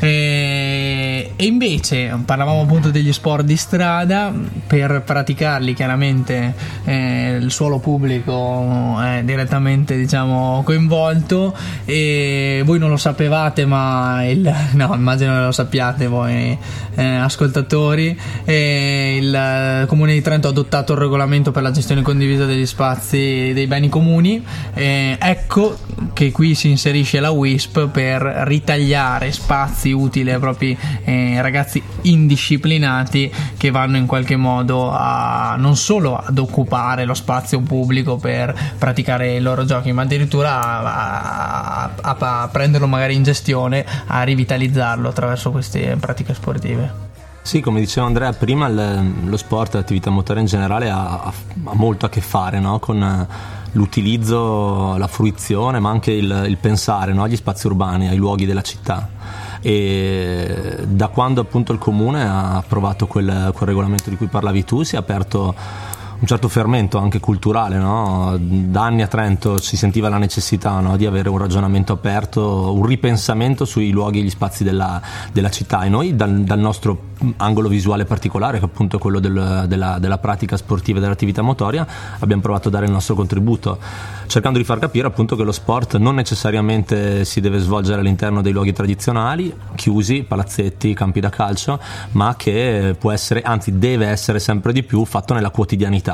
E, 0.00 1.32
e 1.36 1.44
invece 1.44 2.18
parlavamo 2.24 2.62
appunto 2.62 2.90
degli 2.90 3.12
sport 3.12 3.44
di 3.44 3.56
strada, 3.56 4.32
per 4.66 5.02
praticarli 5.02 5.72
chiaramente 5.74 6.54
eh, 6.84 7.38
il 7.40 7.50
suolo 7.50 7.78
pubblico 7.78 9.00
è 9.00 9.22
direttamente 9.24 9.96
diciamo 9.96 10.62
coinvolto 10.64 11.56
e 11.84 12.62
voi 12.64 12.78
non 12.78 12.90
lo 12.90 12.96
sapevate 12.96 13.64
ma 13.66 14.24
il, 14.24 14.52
no 14.72 14.94
immagino 14.94 15.34
che 15.34 15.40
lo 15.40 15.52
sappiate 15.52 16.06
voi 16.06 16.23
eh, 16.26 16.58
ascoltatori. 17.04 18.18
E 18.44 19.18
il 19.20 19.86
Comune 19.88 20.12
di 20.12 20.22
Trento 20.22 20.48
ha 20.48 20.50
adottato 20.50 20.92
il 20.92 20.98
regolamento 20.98 21.50
per 21.50 21.62
la 21.62 21.70
gestione 21.70 22.02
condivisa 22.02 22.44
degli 22.44 22.66
spazi 22.66 23.52
dei 23.52 23.66
beni 23.66 23.88
comuni. 23.88 24.44
Eh, 24.74 25.16
ecco 25.20 25.76
che 26.12 26.30
qui 26.32 26.54
si 26.54 26.68
inserisce 26.70 27.20
la 27.20 27.30
WISP 27.30 27.88
per 27.88 28.22
ritagliare 28.22 29.32
spazi 29.32 29.90
utili 29.92 30.30
ai 30.30 30.38
propri 30.38 30.76
eh, 31.04 31.40
ragazzi 31.40 31.82
indisciplinati 32.02 33.32
che 33.56 33.70
vanno 33.70 33.96
in 33.96 34.06
qualche 34.06 34.36
modo 34.36 34.90
a 34.90 35.56
non 35.58 35.76
solo 35.76 36.16
ad 36.16 36.38
occupare 36.38 37.04
lo 37.04 37.14
spazio 37.14 37.60
pubblico 37.60 38.16
per 38.16 38.54
praticare 38.78 39.34
i 39.34 39.40
loro 39.40 39.64
giochi 39.64 39.92
ma 39.92 40.02
addirittura 40.02 40.60
a- 40.60 41.90
a- 42.00 42.16
a 42.42 42.48
prenderlo 42.50 42.86
magari 42.86 43.14
in 43.14 43.22
gestione 43.22 43.84
a 44.06 44.22
rivitalizzarlo 44.22 45.08
attraverso 45.08 45.50
queste 45.50 45.96
pratiche 45.98 46.13
sportive 46.34 46.92
Sì, 47.42 47.60
come 47.60 47.80
diceva 47.80 48.06
Andrea 48.06 48.32
prima, 48.32 48.68
lo 48.68 49.36
sport, 49.36 49.74
l'attività 49.74 50.10
motoria 50.10 50.40
in 50.40 50.48
generale 50.48 50.88
ha, 50.88 51.24
ha- 51.24 51.32
ha 51.64 51.74
molto 51.74 52.06
a 52.06 52.08
che 52.08 52.20
fare 52.20 52.60
no? 52.60 52.78
con 52.78 53.02
eh, 53.02 53.26
l'utilizzo, 53.72 54.96
la 54.96 55.08
fruizione, 55.08 55.78
ma 55.78 55.90
anche 55.90 56.12
il, 56.12 56.44
il 56.48 56.56
pensare 56.56 57.12
no? 57.12 57.24
agli 57.24 57.36
spazi 57.36 57.66
urbani, 57.66 58.08
ai 58.08 58.16
luoghi 58.16 58.46
della 58.46 58.62
città. 58.62 59.08
E 59.60 60.76
da 60.86 61.08
quando 61.08 61.40
appunto 61.40 61.72
il 61.72 61.78
comune 61.78 62.22
ha 62.22 62.56
approvato 62.56 63.06
quel, 63.06 63.50
quel 63.54 63.68
regolamento 63.68 64.10
di 64.10 64.16
cui 64.16 64.26
parlavi 64.26 64.64
tu, 64.64 64.82
si 64.82 64.94
è 64.94 64.98
aperto 64.98 65.54
un 66.24 66.30
certo 66.30 66.48
fermento 66.48 66.96
anche 66.96 67.20
culturale, 67.20 67.76
no? 67.76 68.34
da 68.40 68.84
anni 68.84 69.02
a 69.02 69.06
Trento 69.06 69.60
si 69.60 69.76
sentiva 69.76 70.08
la 70.08 70.16
necessità 70.16 70.80
no? 70.80 70.96
di 70.96 71.04
avere 71.04 71.28
un 71.28 71.36
ragionamento 71.36 71.92
aperto, 71.92 72.72
un 72.72 72.86
ripensamento 72.86 73.66
sui 73.66 73.90
luoghi 73.90 74.20
e 74.20 74.22
gli 74.22 74.30
spazi 74.30 74.64
della, 74.64 75.02
della 75.32 75.50
città 75.50 75.82
e 75.82 75.90
noi 75.90 76.16
dal, 76.16 76.40
dal 76.44 76.58
nostro 76.58 77.12
angolo 77.36 77.68
visuale 77.68 78.06
particolare, 78.06 78.58
che 78.58 78.64
appunto 78.64 78.96
è 78.96 78.98
quello 78.98 79.20
del- 79.20 79.66
della, 79.68 79.98
della 79.98 80.16
pratica 80.16 80.56
sportiva 80.56 80.98
e 80.98 81.02
dell'attività 81.02 81.42
motoria, 81.42 81.86
abbiamo 82.18 82.40
provato 82.40 82.68
a 82.68 82.70
dare 82.70 82.86
il 82.86 82.92
nostro 82.92 83.14
contributo, 83.14 83.78
cercando 84.26 84.58
di 84.58 84.64
far 84.64 84.78
capire 84.78 85.06
appunto 85.06 85.36
che 85.36 85.42
lo 85.42 85.52
sport 85.52 85.96
non 85.96 86.14
necessariamente 86.14 87.24
si 87.26 87.40
deve 87.40 87.58
svolgere 87.58 88.00
all'interno 88.00 88.40
dei 88.40 88.52
luoghi 88.52 88.72
tradizionali, 88.72 89.54
chiusi, 89.74 90.22
palazzetti, 90.22 90.94
campi 90.94 91.20
da 91.20 91.28
calcio, 91.28 91.78
ma 92.12 92.34
che 92.36 92.96
può 92.98 93.12
essere, 93.12 93.42
anzi 93.42 93.78
deve 93.78 94.06
essere 94.06 94.38
sempre 94.38 94.72
di 94.72 94.82
più 94.82 95.04
fatto 95.04 95.34
nella 95.34 95.50
quotidianità. 95.50 96.13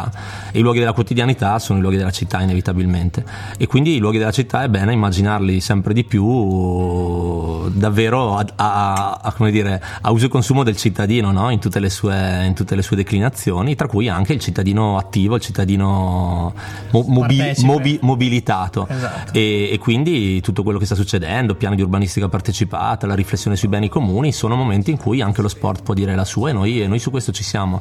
E 0.52 0.58
i 0.58 0.62
luoghi 0.62 0.78
della 0.78 0.92
quotidianità 0.92 1.58
sono 1.58 1.78
i 1.78 1.82
luoghi 1.82 1.96
della 1.96 2.10
città 2.12 2.40
inevitabilmente. 2.40 3.24
E 3.58 3.66
quindi 3.66 3.96
i 3.96 3.98
luoghi 3.98 4.18
della 4.18 4.30
città 4.30 4.62
è 4.62 4.68
bene 4.68 4.92
immaginarli 4.92 5.60
sempre 5.60 5.92
di 5.94 6.04
più 6.04 7.68
davvero 7.70 8.36
a, 8.36 8.46
a- 8.56 9.20
a- 9.22 9.32
come 9.32 9.50
dire, 9.50 9.82
a 10.00 10.10
uso 10.10 10.26
e 10.26 10.28
consumo 10.28 10.62
del 10.62 10.76
cittadino 10.76 11.30
no? 11.32 11.50
in, 11.50 11.58
tutte 11.58 11.80
le 11.80 11.90
sue, 11.90 12.44
in 12.46 12.54
tutte 12.54 12.74
le 12.74 12.82
sue 12.82 12.96
declinazioni, 12.96 13.74
tra 13.74 13.86
cui 13.86 14.08
anche 14.08 14.32
il 14.32 14.40
cittadino 14.40 14.96
attivo, 14.96 15.36
il 15.36 15.40
cittadino 15.40 16.52
mo- 16.90 17.04
mobi- 17.06 17.52
mobi- 17.62 17.98
mobilitato. 18.02 18.86
Esatto. 18.88 19.32
E, 19.32 19.70
e 19.72 19.78
quindi 19.78 20.40
tutto 20.40 20.62
quello 20.62 20.78
che 20.78 20.86
sta 20.86 20.94
succedendo, 20.94 21.54
piani 21.54 21.76
di 21.76 21.82
urbanistica 21.82 22.28
partecipata, 22.28 23.06
la 23.06 23.14
riflessione 23.14 23.56
sui 23.56 23.68
beni 23.68 23.88
comuni, 23.88 24.32
sono 24.32 24.54
momenti 24.56 24.90
in 24.90 24.96
cui 24.98 25.20
anche 25.20 25.42
lo 25.42 25.48
sport 25.48 25.82
può 25.82 25.94
dire 25.94 26.14
la 26.14 26.24
sua 26.24 26.50
e 26.50 26.52
noi, 26.52 26.82
e 26.82 26.86
noi 26.86 26.98
su 26.98 27.10
questo 27.10 27.32
ci 27.32 27.42
siamo. 27.42 27.80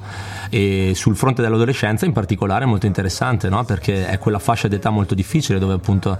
E 0.49 0.93
sul 0.95 1.15
fronte 1.15 1.41
dell'adolescenza 1.41 2.05
in 2.09 2.13
particolare 2.13 2.65
è 2.65 2.67
molto 2.67 2.85
interessante, 2.85 3.49
no? 3.49 3.63
perché 3.63 4.07
è 4.07 4.17
quella 4.19 4.39
fascia 4.39 4.67
d'età 4.67 4.89
molto 4.89 5.15
difficile 5.15 5.59
dove 5.59 5.73
appunto 5.73 6.17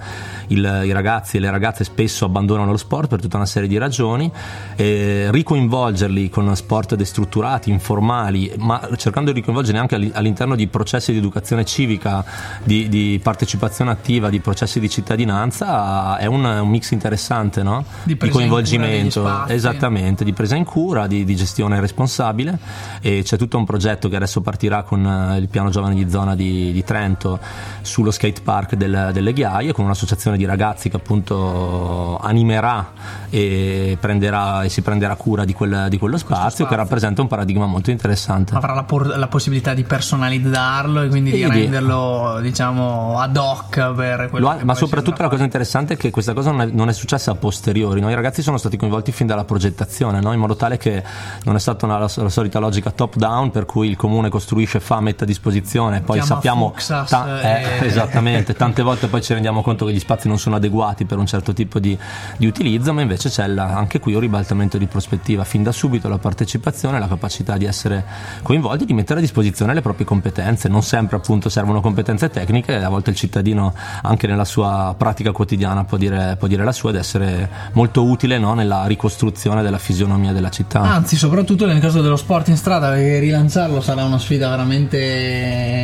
il- 0.48 0.82
i 0.86 0.92
ragazzi 0.92 1.38
e 1.38 1.40
le 1.40 1.50
ragazze 1.52 1.84
spesso 1.84 2.26
abbandonano 2.26 2.72
lo 2.72 2.78
sport 2.78 3.08
per 3.10 3.20
tutta 3.20 3.38
una 3.38 3.46
serie 3.46 3.68
di 3.68 3.78
ragioni, 3.78 4.32
e 4.76 5.28
ricoinvolgerli 5.32 6.30
con 6.30 6.56
sport 6.56 6.96
destrutturati, 6.96 7.70
informali, 7.70 8.54
ma 8.58 8.88
cercando 8.96 9.32
di 9.32 9.40
ricoinvolgerli 9.40 9.80
anche 9.80 9.96
alli- 9.96 10.12
all'interno 10.14 10.56
di 10.56 10.68
processi 10.68 11.12
di 11.12 11.18
educazione 11.18 11.66
civica, 11.66 12.24
di, 12.64 12.88
di 12.90 13.20
partecipazione 13.22 13.92
attiva, 13.92 14.30
di 14.30 14.40
processi 14.40 14.80
di 14.80 14.90
cittadinanza, 14.90 16.18
è 16.18 16.26
un, 16.26 16.44
un 16.46 16.68
mix 16.70 16.92
interessante 16.92 17.64
no? 17.64 17.84
Di 18.04 18.16
degli 18.16 18.30
coinvolgimento, 18.30 19.46
esattamente, 19.48 20.24
di 20.24 20.34
presa 20.34 20.56
in 20.56 20.64
cura, 20.64 21.08
di, 21.08 21.26
di 21.26 21.36
gestione 21.36 21.80
responsabile 21.80 22.58
e 23.02 23.22
c'è 23.24 23.38
tutto 23.38 23.58
un 23.58 23.66
progetto 23.66 24.10
che 24.10 24.16
adesso 24.16 24.42
partirà 24.42 24.84
con 24.84 25.06
eh, 25.06 25.38
il 25.38 25.48
piano 25.48 25.69
giovani 25.70 25.96
di 26.04 26.10
zona 26.10 26.36
di, 26.36 26.72
di 26.72 26.84
Trento 26.84 27.40
sullo 27.82 28.12
skate 28.12 28.42
park 28.42 28.76
del- 28.76 29.10
delle 29.14 29.34
Ghiaie 29.34 29.72
con 29.72 29.86
un'associazione 29.86 30.38
di 30.38 30.46
ragazzi 30.46 30.90
che 30.90 30.98
appunto 30.98 32.18
animerà 32.22 32.92
e, 33.30 33.98
prenderà, 34.00 34.64
e 34.64 34.70
si 34.70 34.82
prenderà 34.82 35.16
cura 35.16 35.46
di, 35.46 35.54
quel- 35.54 35.88
di 35.90 35.98
quello 35.98 36.18
spazio, 36.18 36.66
che 36.66 36.76
rappresenta 36.76 37.22
un 37.22 37.28
paradigma 37.28 37.66
molto 37.66 37.92
interessante. 37.92 38.56
avrà 38.56 38.74
la, 38.74 38.84
por- 38.84 39.18
la 39.18 39.28
possibilità 39.28 39.74
di 39.74 39.84
personalizzarlo 39.84 41.04
e 41.04 41.08
quindi 41.08 41.32
Sì, 41.32 41.38
di 41.38 41.44
di- 41.50 41.50
renderlo 41.62 42.40
diciamo 42.42 43.20
ad 43.20 43.36
hoc 43.38 43.94
per 43.94 44.28
quello 44.30 44.46
Lo 44.48 44.52
ha- 44.52 44.64
ma 44.64 44.74
soprattutto 44.76 45.22
la 45.22 45.30
cosa 45.30 45.44
interessante 45.44 45.94
è 45.94 45.98
che 45.98 46.10
questa 46.12 46.34
cosa 46.34 46.52
non 46.52 46.62
è, 46.62 46.66
non 46.72 46.90
è 46.90 46.94
successa 46.94 47.32
a 47.32 47.36
posteriori, 47.36 48.00
no? 48.02 48.10
i 48.10 48.16
ragazzi 48.16 48.42
sono 48.42 48.58
stati 48.58 48.78
coinvolti 48.78 49.12
fin 49.12 49.28
dalla 49.28 49.44
progettazione, 49.46 50.20
no? 50.22 50.34
in 50.34 50.40
modo 50.40 50.56
tale 50.56 50.78
che 50.78 51.04
non 51.44 51.56
è 51.56 51.60
stata 51.60 51.86
una- 51.86 51.98
la, 52.00 52.10
la 52.14 52.30
solita 52.30 52.60
logica 52.60 52.92
top 52.92 53.16
down 53.16 53.52
per 53.52 53.66
cui 53.66 53.88
il 53.90 53.96
comune 53.96 54.30
costruisce, 54.30 54.80
fa, 54.80 55.00
mette 55.00 55.24
a 55.24 55.28
disposizione, 55.28 55.58
poi 56.02 56.20
Chiama 56.20 56.36
sappiamo 56.36 56.74
ta- 57.08 57.42
eh. 57.42 57.82
eh, 57.82 57.86
esattamente, 57.88 58.54
tante 58.56 58.82
volte 58.82 59.08
poi 59.08 59.22
ci 59.22 59.34
rendiamo 59.34 59.62
conto 59.62 59.86
che 59.86 59.94
gli 59.94 60.00
spazi 60.00 60.28
non 60.28 60.38
sono 60.40 60.56
adeguati 60.56 61.06
per 61.06 61.18
un 61.18 61.26
certo 61.26 61.54
tipo 61.54 61.80
di, 61.80 61.98
di 62.38 62.46
utilizzo, 62.46 62.94
ma 62.94 63.02
invece 63.02 63.30
c'è 63.30 63.48
la- 63.48 63.76
anche 63.76 64.00
qui 64.00 64.14
un 64.14 64.20
ribaltamento 64.20 64.78
di 64.78 64.88
prospettiva, 64.88 65.44
fin 65.44 65.64
da 65.64 65.72
subito 65.72 66.08
la 66.10 66.18
partecipazione, 66.18 67.00
la 67.00 67.08
capacità 67.08 67.58
di 67.58 67.66
essere 67.66 68.04
coinvolti, 68.42 68.86
di 68.86 68.94
mettere 68.94 69.20
a 69.20 69.22
disposizione 69.22 69.74
le 69.74 69.82
proprie 69.82 70.06
competenze. 70.06 70.68
Non 70.70 70.84
sempre 70.84 71.18
appunto 71.18 71.50
servono 71.50 71.82
competenze 71.82 72.30
tecniche, 72.30 72.76
a 72.76 72.90
volte 72.90 73.10
il 73.12 73.16
cittadino 73.16 73.74
anche 74.02 74.28
nella 74.28 74.46
sua 74.46 74.96
pratica 74.98 75.32
quotidiana 75.32 75.84
può 75.84 75.98
dire, 75.98 76.36
può 76.38 76.48
dire 76.48 76.64
la 76.64 76.72
sua 76.72 76.90
ed 76.90 76.96
essere 76.96 77.50
molto 77.74 78.04
utile 78.04 78.38
no, 78.38 78.54
nella 78.54 78.86
ricostruzione 78.86 79.62
della 79.62 79.78
fisionomia 79.78 80.32
della 80.32 80.50
città. 80.50 80.82
Anzi, 80.82 81.16
soprattutto 81.16 81.66
nel 81.66 81.80
caso 81.80 82.02
dello 82.02 82.16
sport 82.16 82.48
in 82.50 82.58
strada, 82.58 82.90
perché 82.90 83.20
rilanciarlo 83.20 83.82
sarà 83.82 84.04
una 84.04 84.20
sfida 84.20 84.50
veramente 84.50 84.98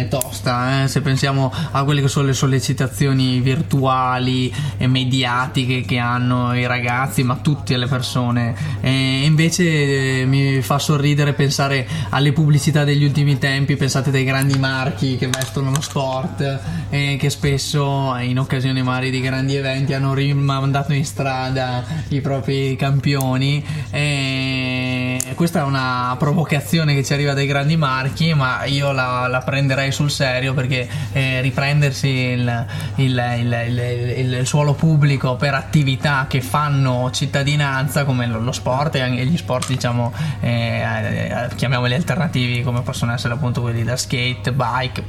tosta. 0.09 0.83
eh. 0.83 0.87
Se 0.87 1.01
pensiamo 1.01 1.51
a 1.71 1.83
quelle 1.83 2.01
che 2.01 2.07
sono 2.07 2.27
le 2.27 2.33
sollecitazioni 2.33 3.39
virtuali 3.39 4.53
e 4.77 4.87
mediatiche 4.87 5.81
che 5.81 5.97
hanno 5.97 6.55
i 6.55 6.65
ragazzi, 6.65 7.23
ma 7.23 7.35
tutte 7.35 7.77
le 7.77 7.87
persone. 7.87 8.55
E 8.81 9.23
invece 9.23 10.21
eh, 10.21 10.25
mi 10.25 10.61
fa 10.61 10.79
sorridere 10.79 11.33
pensare 11.33 11.87
alle 12.09 12.31
pubblicità 12.31 12.83
degli 12.83 13.03
ultimi 13.03 13.37
tempi. 13.37 13.75
Pensate 13.75 14.11
dei 14.11 14.23
grandi 14.23 14.57
marchi 14.57 15.17
che 15.17 15.27
vestono 15.27 15.71
lo 15.71 15.81
sport 15.81 16.59
e 16.89 17.17
che 17.19 17.29
spesso 17.29 18.15
in 18.17 18.39
occasione 18.39 18.83
magari 18.83 19.11
di 19.11 19.21
grandi 19.21 19.55
eventi 19.55 19.93
hanno 19.93 20.13
rimandato 20.13 20.93
in 20.93 21.05
strada 21.05 21.83
i 22.09 22.21
propri 22.21 22.75
campioni. 22.75 23.63
E 23.91 25.14
questa 25.33 25.59
è 25.61 25.63
una 25.63 26.15
provocazione 26.19 26.93
che 26.93 27.03
ci 27.03 27.13
arriva 27.13 27.33
dai 27.33 27.47
grandi 27.47 27.75
marchi, 27.77 28.33
ma 28.33 28.63
io 28.65 28.91
la, 28.91 29.27
la 29.27 29.39
prenderei 29.39 29.91
sul 29.91 30.11
serio 30.11 30.53
perché 30.53 30.87
eh, 31.13 31.41
riprendersi 31.41 32.07
il, 32.07 32.65
il- 32.95 33.23
il- 33.39 33.63
il- 33.67 34.13
il- 34.17 34.33
il 34.33 34.45
suolo 34.45 34.73
pubblico 34.73 35.35
per 35.35 35.53
attività 35.55 36.25
che 36.29 36.41
fanno 36.41 37.09
cittadinanza 37.11 38.03
come 38.05 38.27
lo, 38.27 38.39
lo 38.39 38.51
sport 38.51 38.95
e 38.95 39.01
anche 39.01 39.25
gli 39.25 39.37
sport, 39.37 39.67
diciamo, 39.67 40.13
eh, 40.41 40.81
eh, 40.81 41.47
chiamiamoli 41.55 41.93
alternativi, 41.95 42.61
come 42.61 42.81
possono 42.81 43.13
essere 43.13 43.33
appunto 43.33 43.61
quelli 43.61 43.83
da 43.83 43.95
skate, 43.97 44.51
bike, 44.53 45.03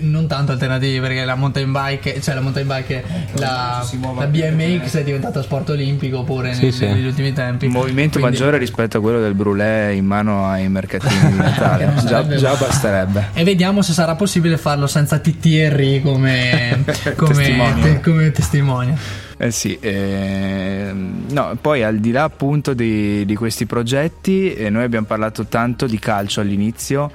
non 0.00 0.26
tanto 0.26 0.52
alternativi 0.52 0.98
perché 1.00 1.24
la 1.24 1.34
mountain 1.34 1.70
bike, 1.70 2.20
cioè 2.20 2.34
la 2.34 2.40
mountain 2.40 2.66
bike, 2.66 3.04
la, 3.34 3.86
la 4.16 4.26
BMX 4.26 4.96
è 4.96 5.04
diventata 5.04 5.40
sport 5.42 5.70
olimpico 5.70 6.22
pure 6.24 6.52
Sì, 6.54 6.62
neg- 6.64 6.72
sì. 6.72 6.86
negli 6.86 7.06
ultimi 7.06 7.32
tempi. 7.32 7.66
Un 7.66 7.72
movimento 7.72 8.18
Quindi- 8.18 8.38
maggiore 8.38 8.58
rispetto 8.58 8.98
a 8.98 9.00
quello 9.00 9.20
del 9.20 9.34
brulè 9.52 9.88
in 9.88 10.06
mano 10.06 10.46
ai 10.46 10.68
mercatini 10.68 11.30
di 11.30 11.36
Natale. 11.36 11.92
Già, 12.06 12.26
già 12.26 12.54
basterebbe. 12.54 13.28
E 13.34 13.44
vediamo 13.44 13.82
se 13.82 13.92
sarà 13.92 14.14
possibile 14.14 14.56
farlo 14.56 14.86
senza 14.86 15.18
TTR 15.18 16.00
come, 16.02 16.84
come, 17.16 18.00
come 18.02 18.30
testimone. 18.30 19.20
Eh 19.36 19.50
sì, 19.50 19.76
ehm, 19.80 21.24
no, 21.30 21.56
poi 21.60 21.82
al 21.82 21.98
di 21.98 22.12
là 22.12 22.22
appunto 22.22 22.74
di, 22.74 23.24
di 23.24 23.34
questi 23.34 23.66
progetti, 23.66 24.54
eh, 24.54 24.70
noi 24.70 24.84
abbiamo 24.84 25.06
parlato 25.06 25.46
tanto 25.46 25.86
di 25.86 25.98
calcio 25.98 26.40
all'inizio, 26.40 27.10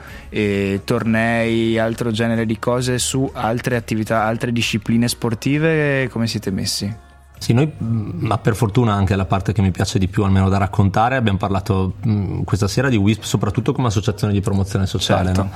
tornei, 0.84 1.80
altro 1.80 2.12
genere 2.12 2.46
di 2.46 2.60
cose 2.60 3.00
su 3.00 3.30
altre 3.34 3.78
attività, 3.78 4.24
altre 4.24 4.52
discipline 4.52 5.08
sportive, 5.08 6.10
come 6.10 6.28
siete 6.28 6.52
messi? 6.52 7.06
Sì, 7.40 7.54
noi, 7.54 7.72
ma 7.78 8.38
per 8.40 8.56
fortuna 8.56 8.94
anche 8.94 9.16
la 9.16 9.26
parte 9.26 9.54
che 9.54 9.62
mi 9.62 9.72
piace 9.72 10.00
di 10.00 10.08
più, 10.08 10.24
almeno 10.24 10.50
da 10.50 10.58
raccontare, 10.58 11.16
abbiamo 11.16 11.38
parlato 11.38 11.94
mh, 12.02 12.42
questa 12.44 12.68
sera 12.68 12.90
di 12.90 12.98
WISP 12.98 13.24
soprattutto 13.24 13.74
come 13.74 13.88
associazione 13.88 14.34
di 14.34 14.42
promozione 14.42 14.88
sociale. 14.88 15.34
Certo. 15.34 15.44
no? 15.44 15.52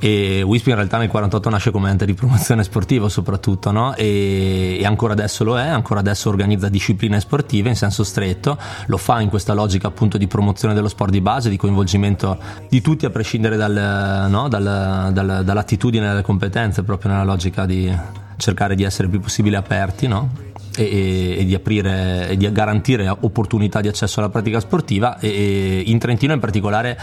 E 0.00 0.42
WISP 0.42 0.68
in 0.68 0.74
realtà 0.76 0.96
nel 0.96 1.08
48 1.08 1.50
nasce 1.50 1.70
come 1.70 1.90
ente 1.90 2.06
di 2.06 2.14
promozione 2.14 2.64
sportiva 2.64 3.08
soprattutto, 3.08 3.70
no? 3.70 3.94
e, 3.94 4.78
e 4.80 4.84
ancora 4.86 5.12
adesso 5.12 5.44
lo 5.44 5.58
è, 5.58 5.66
ancora 5.68 6.00
adesso 6.00 6.30
organizza 6.30 6.68
discipline 6.68 7.20
sportive 7.20 7.68
in 7.68 7.76
senso 7.76 8.02
stretto, 8.02 8.58
lo 8.86 8.96
fa 8.96 9.20
in 9.20 9.28
questa 9.28 9.52
logica 9.52 9.88
appunto 9.88 10.18
di 10.18 10.26
promozione 10.26 10.74
dello 10.74 10.88
sport 10.88 11.10
di 11.10 11.20
base, 11.20 11.48
di 11.48 11.56
coinvolgimento 11.56 12.38
di 12.68 12.80
tutti 12.80 13.04
a 13.04 13.10
prescindere 13.10 13.56
dal, 13.56 14.26
no? 14.28 14.48
dal- 14.48 15.10
dal- 15.12 15.42
dall'attitudine 15.44 16.06
e 16.06 16.08
dalle 16.08 16.22
competenze, 16.22 16.82
proprio 16.82 17.12
nella 17.12 17.24
logica 17.24 17.66
di 17.66 17.94
cercare 18.36 18.74
di 18.74 18.82
essere 18.82 19.04
il 19.04 19.10
più 19.10 19.20
possibile 19.20 19.56
aperti, 19.56 20.08
no? 20.08 20.48
E, 20.84 21.36
e- 21.38 21.44
di 21.44 21.54
aprire 21.54 22.28
e 22.30 22.36
di 22.36 22.50
garantire 22.52 23.08
opportunità 23.08 23.80
di 23.80 23.88
accesso 23.88 24.20
alla 24.20 24.28
pratica 24.28 24.60
sportiva. 24.60 25.18
E, 25.18 25.28
e 25.28 25.82
in 25.86 25.98
Trentino 25.98 26.32
in 26.32 26.40
particolare 26.40 26.98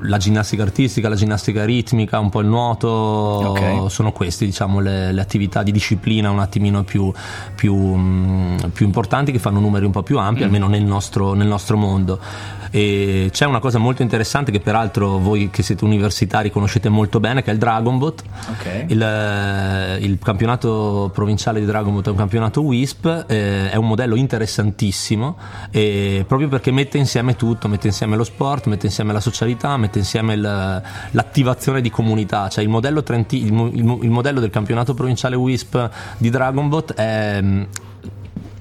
la 0.00 0.16
ginnastica 0.16 0.62
artistica, 0.62 1.08
la 1.08 1.14
ginnastica 1.14 1.64
ritmica, 1.64 2.18
un 2.18 2.30
po' 2.30 2.40
il 2.40 2.46
nuoto 2.46 2.88
Ok. 2.88 3.90
sono 3.90 4.12
queste 4.12 4.44
diciamo 4.44 4.80
le, 4.80 5.12
le 5.12 5.20
attività 5.20 5.62
di 5.62 5.72
disciplina 5.72 6.30
un 6.30 6.40
attimino 6.40 6.82
più, 6.84 7.12
più, 7.54 7.74
mh, 7.74 8.70
più 8.72 8.86
importanti 8.86 9.32
che 9.32 9.38
fanno 9.38 9.60
numeri 9.60 9.84
un 9.84 9.92
po' 9.92 10.02
più 10.02 10.18
ampi 10.18 10.42
almeno 10.42 10.66
nel 10.68 10.84
nostro, 10.84 11.34
nel 11.34 11.46
nostro 11.46 11.76
mondo 11.76 12.20
e 12.70 13.28
c'è 13.32 13.44
una 13.46 13.58
cosa 13.58 13.78
molto 13.78 14.02
interessante 14.02 14.50
che 14.50 14.60
peraltro 14.60 15.18
voi 15.18 15.50
che 15.50 15.62
siete 15.62 15.84
universitari 15.84 16.50
conoscete 16.50 16.88
molto 16.88 17.20
bene 17.20 17.42
che 17.42 17.50
è 17.50 17.52
il 17.52 17.58
Dragon 17.58 17.98
Boat 17.98 18.22
Ok. 18.50 18.84
il, 18.88 19.02
eh, 19.02 19.98
il 20.00 20.18
campionato 20.22 21.10
provinciale 21.12 21.60
di 21.60 21.66
Dragon 21.66 21.92
Boat 21.92 22.06
è 22.06 22.10
un 22.10 22.16
campionato 22.16 22.60
WISP, 22.62 23.24
eh, 23.28 23.70
è 23.70 23.76
un 23.76 23.86
modello 23.86 24.14
interessantissimo 24.16 25.36
eh, 25.70 26.24
proprio 26.26 26.48
perché 26.48 26.70
mette 26.70 26.98
insieme 26.98 27.36
tutto, 27.36 27.68
mette 27.68 27.86
insieme 27.88 28.16
lo 28.16 28.24
sport, 28.24 28.66
mette 28.66 28.86
insieme 28.86 29.12
la 29.12 29.20
socialità, 29.20 29.76
mette 29.76 29.98
insieme 29.98 30.34
il- 30.34 30.82
l'attivazione 31.10 31.80
di 31.80 31.90
comunità, 31.90 32.48
cioè 32.48 32.62
il 32.64 32.70
modello, 32.70 33.02
trenti- 33.02 33.44
il 33.44 33.54
il 33.72 33.84
mo- 33.84 33.98
il 34.02 34.10
modello 34.10 34.40
del 34.40 34.50
campionato 34.50 34.94
provinciale 34.94 35.34
WISP 35.36 35.90
di 36.18 36.30
Dragon 36.30 36.68
Boat 36.68 36.94
è 36.94 37.42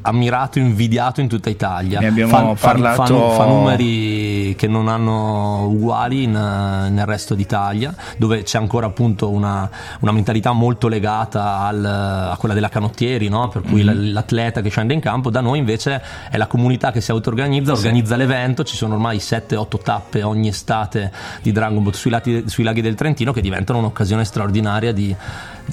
ammirato, 0.05 0.59
invidiato 0.59 1.21
in 1.21 1.27
tutta 1.27 1.49
Italia. 1.49 1.99
Ne 1.99 2.07
abbiamo 2.07 2.31
Fa- 2.31 2.55
fa- 2.55 2.67
parlato- 2.67 3.03
fa 3.03 3.13
nu- 3.13 3.31
fa 3.31 3.45
numeri 3.45 4.55
che 4.57 4.67
non 4.67 4.87
hanno 4.87 5.65
uguali 5.67 6.23
in, 6.23 6.31
nel 6.31 7.05
resto 7.05 7.35
d'Italia, 7.35 7.93
dove 8.17 8.43
c'è 8.43 8.57
ancora 8.57 8.85
appunto 8.87 9.29
una, 9.29 9.69
una 9.99 10.11
mentalità 10.11 10.51
molto 10.51 10.87
legata 10.87 11.59
al- 11.59 11.83
a 11.85 12.35
quella 12.37 12.53
della 12.53 12.69
canottieri, 12.69 13.27
no? 13.29 13.47
per 13.49 13.61
cui 13.63 13.83
Mhm. 13.83 13.89
l- 13.91 14.11
l'atleta 14.13 14.61
che 14.61 14.69
scende 14.69 14.93
in 14.93 14.99
campo, 14.99 15.29
da 15.29 15.41
noi 15.41 15.59
invece 15.59 16.01
è 16.29 16.37
la 16.37 16.47
comunità 16.47 16.91
che 16.91 17.01
si 17.01 17.11
auto-organizza, 17.11 17.71
organizza 17.73 18.15
l'evento, 18.15 18.63
ci 18.63 18.75
sono 18.75 18.93
ormai 18.95 19.19
7-8 19.19 19.77
tappe 19.83 20.23
ogni 20.23 20.47
estate 20.49 21.11
di 21.41 21.51
Dragon 21.51 21.81
Boat 21.83 21.95
sui, 21.95 22.11
lati- 22.11 22.43
sui 22.47 22.63
laghi 22.63 22.81
del 22.81 22.95
Trentino 22.95 23.33
che 23.33 23.41
diventano 23.41 23.79
un'occasione 23.79 24.23
straordinaria 24.23 24.91
di, 24.93 25.15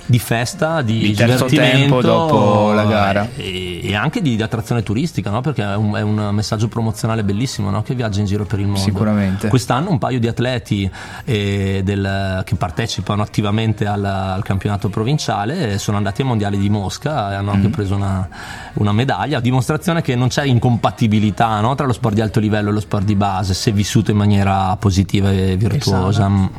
di 0.06 0.18
festa, 0.18 0.82
di, 0.82 0.98
Di 1.00 1.12
terzo 1.14 1.46
divertimento 1.46 2.00
tempo 2.00 2.02
dopo 2.02 2.72
la 2.72 2.84
gara. 2.84 3.28
e, 3.36 3.80
e 3.82 3.94
anche 3.94 4.22
di, 4.22 4.36
di 4.36 4.42
attrazione 4.42 4.82
turistica, 4.82 5.30
no? 5.30 5.40
perché 5.40 5.62
è 5.62 5.74
un, 5.76 5.94
è 5.94 6.00
un 6.02 6.30
messaggio 6.32 6.68
promozionale 6.68 7.24
bellissimo 7.24 7.70
no? 7.70 7.82
che 7.82 7.94
viaggia 7.94 8.20
in 8.20 8.26
giro 8.26 8.44
per 8.44 8.58
il 8.58 8.66
mondo. 8.66 8.80
Sicuramente. 8.80 9.48
Quest'anno 9.48 9.90
un 9.90 9.98
paio 9.98 10.18
di 10.18 10.26
atleti 10.28 10.90
eh, 11.24 11.82
del- 11.84 12.42
che 12.44 12.54
partecipano 12.56 13.22
attivamente 13.22 13.86
al, 13.86 14.04
al 14.04 14.42
campionato 14.42 14.88
provinciale 14.88 15.72
eh, 15.72 15.78
sono 15.78 15.96
andati 15.98 16.22
ai 16.22 16.26
mondiali 16.26 16.58
di 16.58 16.68
Mosca 16.70 17.30
e 17.32 17.34
hanno 17.34 17.50
Mm. 17.52 17.54
anche 17.54 17.68
preso 17.68 17.94
una, 17.94 18.26
una 18.74 18.92
medaglia, 18.92 19.40
dimostrazione 19.40 20.00
che 20.00 20.14
non 20.16 20.28
c'è 20.28 20.44
incompatibilità 20.44 21.60
no? 21.60 21.74
tra 21.74 21.86
lo 21.86 21.92
sport 21.92 22.14
di 22.14 22.20
alto 22.22 22.40
livello 22.40 22.70
e 22.70 22.72
lo 22.72 22.80
sport 22.80 23.04
di 23.04 23.14
base, 23.14 23.52
se 23.54 23.72
vissuto 23.72 24.10
in 24.10 24.16
maniera 24.16 24.74
positiva 24.76 25.30
e 25.30 25.56
virtuosa. 25.56 26.22
sana. 26.22 26.50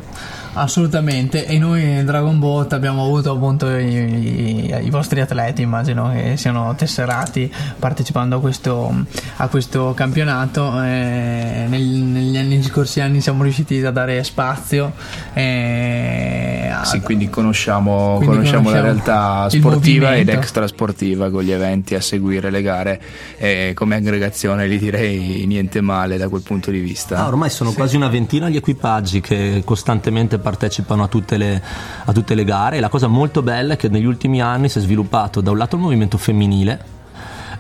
Assolutamente, 0.56 1.46
e 1.48 1.58
noi 1.58 1.82
in 1.82 2.06
Dragon 2.06 2.38
Boat 2.38 2.74
abbiamo 2.74 3.04
avuto 3.04 3.32
appunto 3.32 3.68
i, 3.76 4.68
i- 4.68 4.86
i 4.86 4.90
vostri 4.92 5.20
atleti, 5.20 5.64
immagino 5.64 6.12
che 6.12 6.38
siano 6.38 6.76
tesserati 6.76 7.52
partecipando 7.80 8.36
a 8.36 8.40
questo, 8.40 8.94
a 9.38 9.48
questo 9.48 9.94
campionato. 9.96 10.82
e 10.84 11.66
nel- 11.68 11.82
negli 11.82 12.38
anni 12.38 12.62
scorsi 12.64 13.00
anni 13.02 13.20
siamo 13.22 13.42
riusciti 13.44 13.84
a 13.84 13.92
dare 13.92 14.24
spazio. 14.24 14.94
e 15.34 16.70
a- 16.72 16.84
Sì, 16.86 17.02
quindi 17.02 17.30
conosciamo, 17.30 18.16
Quindi 18.18 18.36
conosciamo 18.36 18.70
la 18.70 18.82
conosciamo 18.82 19.14
realtà 19.14 19.46
il 19.52 19.60
sportiva 19.60 20.16
ed 20.16 20.30
extrasportiva 20.30 21.30
con 21.32 21.44
gli 21.44 21.52
eventi 21.52 21.96
a 21.96 22.02
seguire 22.02 22.50
le 22.52 22.62
gare 22.62 23.02
e 23.38 23.72
come 23.74 23.96
aggregazione 23.96 24.68
li 24.68 24.78
direi 24.78 25.46
niente 25.48 25.82
male 25.82 26.18
da 26.18 26.30
quel 26.30 26.42
punto 26.42 26.70
di 26.72 26.80
vista. 26.80 27.18
Ah, 27.18 27.28
ormai 27.28 27.50
sono 27.50 27.72
quasi 27.72 27.96
una 27.96 28.08
ventina 28.08 28.50
gli 28.50 28.56
equipaggi 28.58 29.20
che 29.22 29.62
costantemente 29.66 30.38
partecipano 30.44 31.02
a 31.02 31.08
tutte, 31.08 31.38
le, 31.38 31.60
a 32.06 32.12
tutte 32.14 32.36
le 32.36 32.44
gare. 32.44 32.78
E 32.78 32.80
la 32.80 32.90
cosa 32.90 33.08
molto 33.08 33.42
bella 33.42 33.74
è 33.74 33.78
che 33.78 33.90
negli 33.90 34.06
ultimi 34.06 34.40
anni 34.40 34.70
si 34.70 34.78
è 34.78 34.82
sviluppato 34.82 35.42
da 35.42 35.50
un 35.50 35.58
lato 35.58 35.76
il 35.76 35.82
movimento 35.82 36.20
femminile 36.20 36.93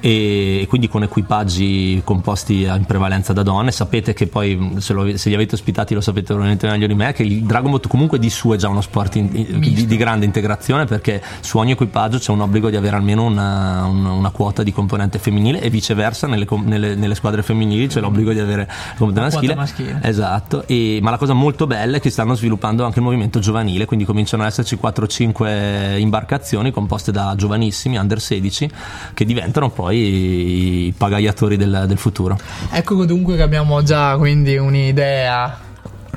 e 0.05 0.65
quindi 0.67 0.89
con 0.89 1.01
equipaggi 1.03 2.01
composti 2.03 2.63
in 2.63 2.83
prevalenza 2.85 3.31
da 3.31 3.41
donne. 3.41 3.71
Sapete 3.71 4.11
che 4.11 4.27
poi 4.27 4.73
se, 4.79 4.91
lo- 4.91 5.15
se 5.15 5.29
li 5.29 5.35
avete 5.35 5.55
ospitati 5.55 5.93
lo 5.93 6.01
sapete 6.01 6.25
probabilmente 6.25 6.67
meglio 6.67 6.87
di 6.87 6.93
me 6.93 7.13
che 7.13 7.23
il 7.23 7.43
Dragon 7.43 7.71
Boat 7.71 7.87
comunque 7.87 8.19
di 8.19 8.29
su 8.29 8.49
è 8.51 8.57
già 8.57 8.67
uno 8.67 8.81
sport 8.81 9.15
in- 9.15 9.29
in- 9.33 9.59
di, 9.61 9.85
di 9.85 9.95
grande 9.95 10.25
integrazione 10.25 10.83
perché 10.83 11.23
su 11.39 11.57
ogni 11.57 11.71
equipaggio 11.71 12.17
c'è 12.17 12.31
un 12.33 12.41
obbligo 12.41 12.69
di 12.69 12.75
avere 12.75 12.97
almeno 12.97 13.23
una, 13.23 13.85
una- 13.85 14.11
una 14.11 14.29
quota 14.31 14.61
di 14.61 14.73
componente 14.73 15.19
femminile 15.19 15.61
e 15.61 15.69
viceversa 15.69 16.27
nelle, 16.27 16.45
nelle- 16.65 16.95
nelle 16.95 17.15
squadre 17.15 17.41
femminili 17.41 17.87
c'è 17.87 18.01
l'obbligo 18.01 18.33
di 18.33 18.39
avere 18.39 18.69
componente 18.97 19.35
maschile, 19.35 19.55
maschile. 19.55 19.99
esatto. 20.03 20.67
E- 20.67 20.99
ma 21.01 21.11
la 21.11 21.17
cosa 21.17 21.31
molto 21.31 21.65
bella 21.65 21.95
è 21.95 21.99
che 22.01 22.09
stanno 22.09 22.35
sviluppando 22.35 22.83
anche 22.83 22.99
il 22.99 23.05
movimento 23.05 23.39
giovanile 23.39 23.85
quindi 23.85 24.03
cominciano 24.03 24.43
ad 24.43 24.49
esserci 24.49 24.75
4-5 24.75 25.97
imbarcazioni 25.97 26.71
composte 26.71 27.13
da 27.13 27.33
giovanissimi 27.37 27.95
under 27.95 28.19
16 28.19 28.69
che 29.13 29.23
diventano 29.23 29.69
poi 29.69 29.91
poi 29.93 30.87
i 30.87 30.93
pagaiatori 30.97 31.55
del, 31.55 31.85
del 31.87 31.97
futuro. 31.97 32.37
Ecco 32.71 33.05
dunque 33.05 33.35
che 33.35 33.43
abbiamo 33.43 33.83
già 33.83 34.15
quindi 34.17 34.57
un'idea 34.57 35.59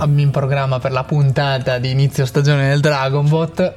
in 0.04 0.30
programma 0.30 0.78
per 0.78 0.92
la 0.92 1.04
puntata 1.04 1.78
di 1.78 1.90
inizio 1.90 2.24
stagione 2.26 2.68
del 2.68 2.80
Dragonbot. 2.80 3.74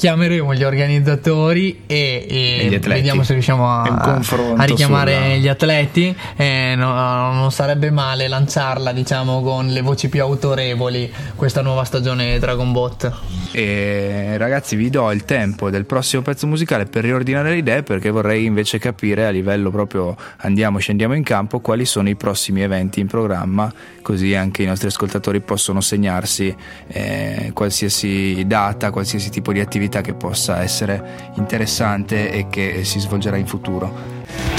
Chiameremo 0.00 0.54
gli 0.54 0.64
organizzatori 0.64 1.82
e, 1.86 2.24
e 2.26 2.68
E 2.72 2.78
vediamo 2.78 3.22
se 3.22 3.34
riusciamo 3.34 3.68
a, 3.68 3.82
a 3.82 4.64
richiamare 4.64 5.12
sulla- 5.12 5.36
gli 5.36 5.46
atleti. 5.46 6.16
Eh, 6.36 6.72
no- 6.74 7.32
non 7.34 7.52
sarebbe 7.52 7.90
male 7.90 8.26
lanciarla, 8.26 8.92
diciamo, 8.92 9.42
con 9.42 9.66
le 9.66 9.82
voci 9.82 10.08
più 10.08 10.22
autorevoli 10.22 11.12
questa 11.36 11.60
nuova 11.60 11.84
stagione 11.84 12.38
Dragonbot. 12.38 13.12
E 13.52 14.36
ragazzi, 14.38 14.74
vi 14.74 14.88
do 14.88 15.10
il 15.12 15.26
tempo 15.26 15.68
del 15.68 15.84
prossimo 15.84 16.22
pezzo 16.22 16.46
musicale 16.46 16.86
per 16.86 17.04
riordinare 17.04 17.50
le 17.50 17.56
idee 17.58 17.82
perché 17.82 18.08
vorrei 18.08 18.46
invece 18.46 18.78
capire 18.78 19.26
a 19.26 19.30
livello 19.30 19.70
proprio 19.70 20.16
andiamo, 20.38 20.78
scendiamo 20.78 21.12
in 21.12 21.24
campo 21.24 21.60
quali 21.60 21.84
sono 21.84 22.08
i 22.08 22.14
prossimi 22.14 22.62
eventi 22.62 23.00
in 23.00 23.06
programma, 23.06 23.70
così 24.00 24.34
anche 24.34 24.62
i 24.62 24.66
nostri 24.66 24.86
ascoltatori 24.88 25.40
possono 25.40 25.82
segnarsi 25.82 26.56
eh, 26.86 27.50
qualsiasi 27.52 28.44
data, 28.46 28.90
qualsiasi 28.90 29.28
tipo 29.28 29.52
di 29.52 29.60
attività 29.60 29.88
che 30.00 30.14
possa 30.14 30.62
essere 30.62 31.32
interessante 31.34 32.30
e 32.30 32.46
che 32.48 32.84
si 32.84 33.00
svolgerà 33.00 33.36
in 33.36 33.46
futuro. 33.46 34.49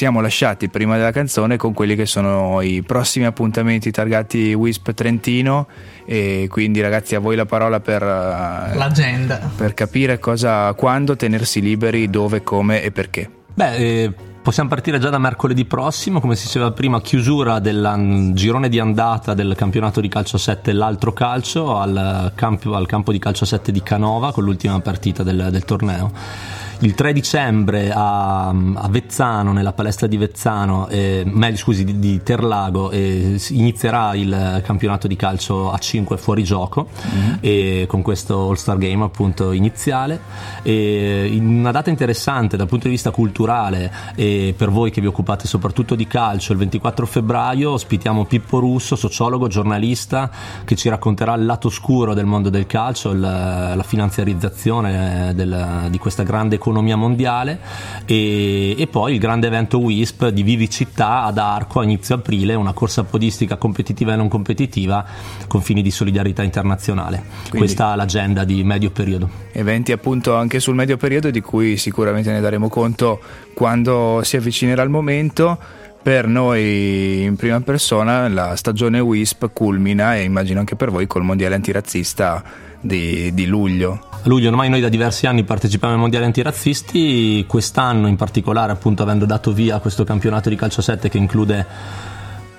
Siamo 0.00 0.22
lasciati 0.22 0.70
prima 0.70 0.96
della 0.96 1.10
canzone 1.10 1.58
con 1.58 1.74
quelli 1.74 1.94
che 1.94 2.06
sono 2.06 2.62
i 2.62 2.80
prossimi 2.80 3.26
appuntamenti 3.26 3.90
targati 3.90 4.54
Wisp 4.54 4.92
Trentino 4.92 5.66
e 6.06 6.46
quindi 6.48 6.80
ragazzi 6.80 7.16
a 7.16 7.18
voi 7.18 7.36
la 7.36 7.44
parola 7.44 7.80
per, 7.80 8.02
eh, 8.02 8.76
L'agenda. 8.76 9.50
per 9.54 9.74
capire 9.74 10.18
cosa, 10.18 10.72
quando 10.72 11.16
tenersi 11.16 11.60
liberi, 11.60 12.08
dove, 12.08 12.42
come 12.42 12.82
e 12.82 12.90
perché. 12.92 13.30
Beh, 13.52 13.76
eh, 13.76 14.14
possiamo 14.42 14.70
partire 14.70 14.98
già 14.98 15.10
da 15.10 15.18
mercoledì 15.18 15.66
prossimo, 15.66 16.18
come 16.18 16.34
si 16.34 16.46
diceva 16.46 16.70
prima, 16.70 17.02
chiusura 17.02 17.58
del 17.58 18.30
girone 18.32 18.70
di 18.70 18.78
andata 18.78 19.34
del 19.34 19.54
campionato 19.54 20.00
di 20.00 20.08
calcio 20.08 20.38
7 20.38 20.72
l'altro 20.72 21.12
calcio 21.12 21.76
al 21.76 22.32
campo, 22.34 22.74
al 22.74 22.86
campo 22.86 23.12
di 23.12 23.18
calcio 23.18 23.44
7 23.44 23.70
di 23.70 23.82
Canova 23.82 24.32
con 24.32 24.44
l'ultima 24.44 24.80
partita 24.80 25.22
del, 25.22 25.48
del 25.50 25.64
torneo. 25.66 26.10
Il 26.82 26.94
3 26.94 27.12
dicembre 27.12 27.92
a, 27.94 28.48
a 28.48 28.88
Vezzano, 28.88 29.52
nella 29.52 29.74
palestra 29.74 30.06
di 30.06 30.16
Vezzano, 30.16 30.88
eh, 30.88 31.24
meglio 31.26 31.58
scusi, 31.58 31.84
di, 31.84 31.98
di 31.98 32.22
Terlago, 32.22 32.90
eh, 32.90 33.38
inizierà 33.50 34.14
il 34.14 34.62
campionato 34.64 35.06
di 35.06 35.14
calcio 35.14 35.70
a 35.70 35.76
5 35.76 36.16
fuori 36.16 36.42
gioco 36.42 36.88
e 37.40 37.84
con 37.86 38.00
questo 38.00 38.48
All-Star 38.48 38.78
Game 38.78 39.04
appunto 39.04 39.52
iniziale. 39.52 40.20
In 40.62 41.56
una 41.58 41.70
data 41.70 41.90
interessante 41.90 42.56
dal 42.56 42.66
punto 42.66 42.84
di 42.86 42.92
vista 42.92 43.10
culturale 43.10 43.92
e 44.14 44.54
per 44.56 44.70
voi 44.70 44.90
che 44.90 45.02
vi 45.02 45.06
occupate 45.06 45.46
soprattutto 45.46 45.94
di 45.94 46.06
calcio, 46.06 46.52
il 46.52 46.58
24 46.60 47.04
febbraio 47.04 47.72
ospitiamo 47.72 48.24
Pippo 48.24 48.58
Russo, 48.58 48.96
sociologo, 48.96 49.48
giornalista, 49.48 50.30
che 50.64 50.76
ci 50.76 50.88
racconterà 50.88 51.34
il 51.34 51.44
lato 51.44 51.68
scuro 51.68 52.14
del 52.14 52.24
mondo 52.24 52.48
del 52.48 52.64
calcio, 52.64 53.10
il- 53.10 53.20
la 53.20 53.84
finanziarizzazione 53.86 55.34
del- 55.34 55.88
di 55.90 55.98
questa 55.98 56.22
grande 56.22 56.54
economia 56.54 56.68
mondiale 56.72 57.58
e, 58.06 58.74
e 58.78 58.86
poi 58.86 59.14
il 59.14 59.18
grande 59.18 59.46
evento 59.46 59.78
WISP 59.78 60.28
di 60.28 60.42
Vivi 60.42 60.70
Città 60.70 61.22
ad 61.24 61.38
Arco 61.38 61.80
a 61.80 61.84
inizio 61.84 62.14
aprile, 62.14 62.54
una 62.54 62.72
corsa 62.72 63.04
podistica 63.04 63.56
competitiva 63.56 64.12
e 64.12 64.16
non 64.16 64.28
competitiva 64.28 65.04
con 65.46 65.60
fini 65.62 65.82
di 65.82 65.90
solidarietà 65.90 66.42
internazionale. 66.42 67.22
Questa 67.50 67.92
è 67.92 67.96
l'agenda 67.96 68.44
di 68.44 68.62
medio 68.64 68.90
periodo. 68.90 69.28
Eventi 69.52 69.92
appunto 69.92 70.34
anche 70.34 70.60
sul 70.60 70.74
medio 70.74 70.96
periodo 70.96 71.30
di 71.30 71.40
cui 71.40 71.76
sicuramente 71.76 72.30
ne 72.30 72.40
daremo 72.40 72.68
conto 72.68 73.20
quando 73.54 74.20
si 74.22 74.36
avvicinerà 74.36 74.82
il 74.82 74.90
momento. 74.90 75.58
Per 76.02 76.26
noi 76.26 77.24
in 77.24 77.36
prima 77.36 77.60
persona 77.60 78.26
la 78.28 78.56
stagione 78.56 79.00
WISP 79.00 79.50
culmina 79.52 80.16
e 80.16 80.22
immagino 80.22 80.58
anche 80.58 80.74
per 80.74 80.90
voi 80.90 81.06
col 81.06 81.24
mondiale 81.24 81.56
antirazzista 81.56 82.42
di, 82.80 83.32
di 83.34 83.46
luglio. 83.46 84.00
A 84.10 84.28
luglio 84.28 84.48
ormai 84.48 84.68
noi 84.68 84.80
da 84.80 84.88
diversi 84.88 85.26
anni 85.26 85.44
partecipiamo 85.44 85.94
ai 85.94 86.00
mondiali 86.00 86.24
antirazzisti, 86.24 87.44
quest'anno 87.46 88.06
in 88.06 88.16
particolare 88.16 88.72
appunto 88.72 89.02
avendo 89.02 89.24
dato 89.24 89.52
via 89.52 89.78
questo 89.78 90.04
campionato 90.04 90.48
di 90.48 90.56
calcio 90.56 90.82
7 90.82 91.08
che 91.08 91.18
include 91.18 91.66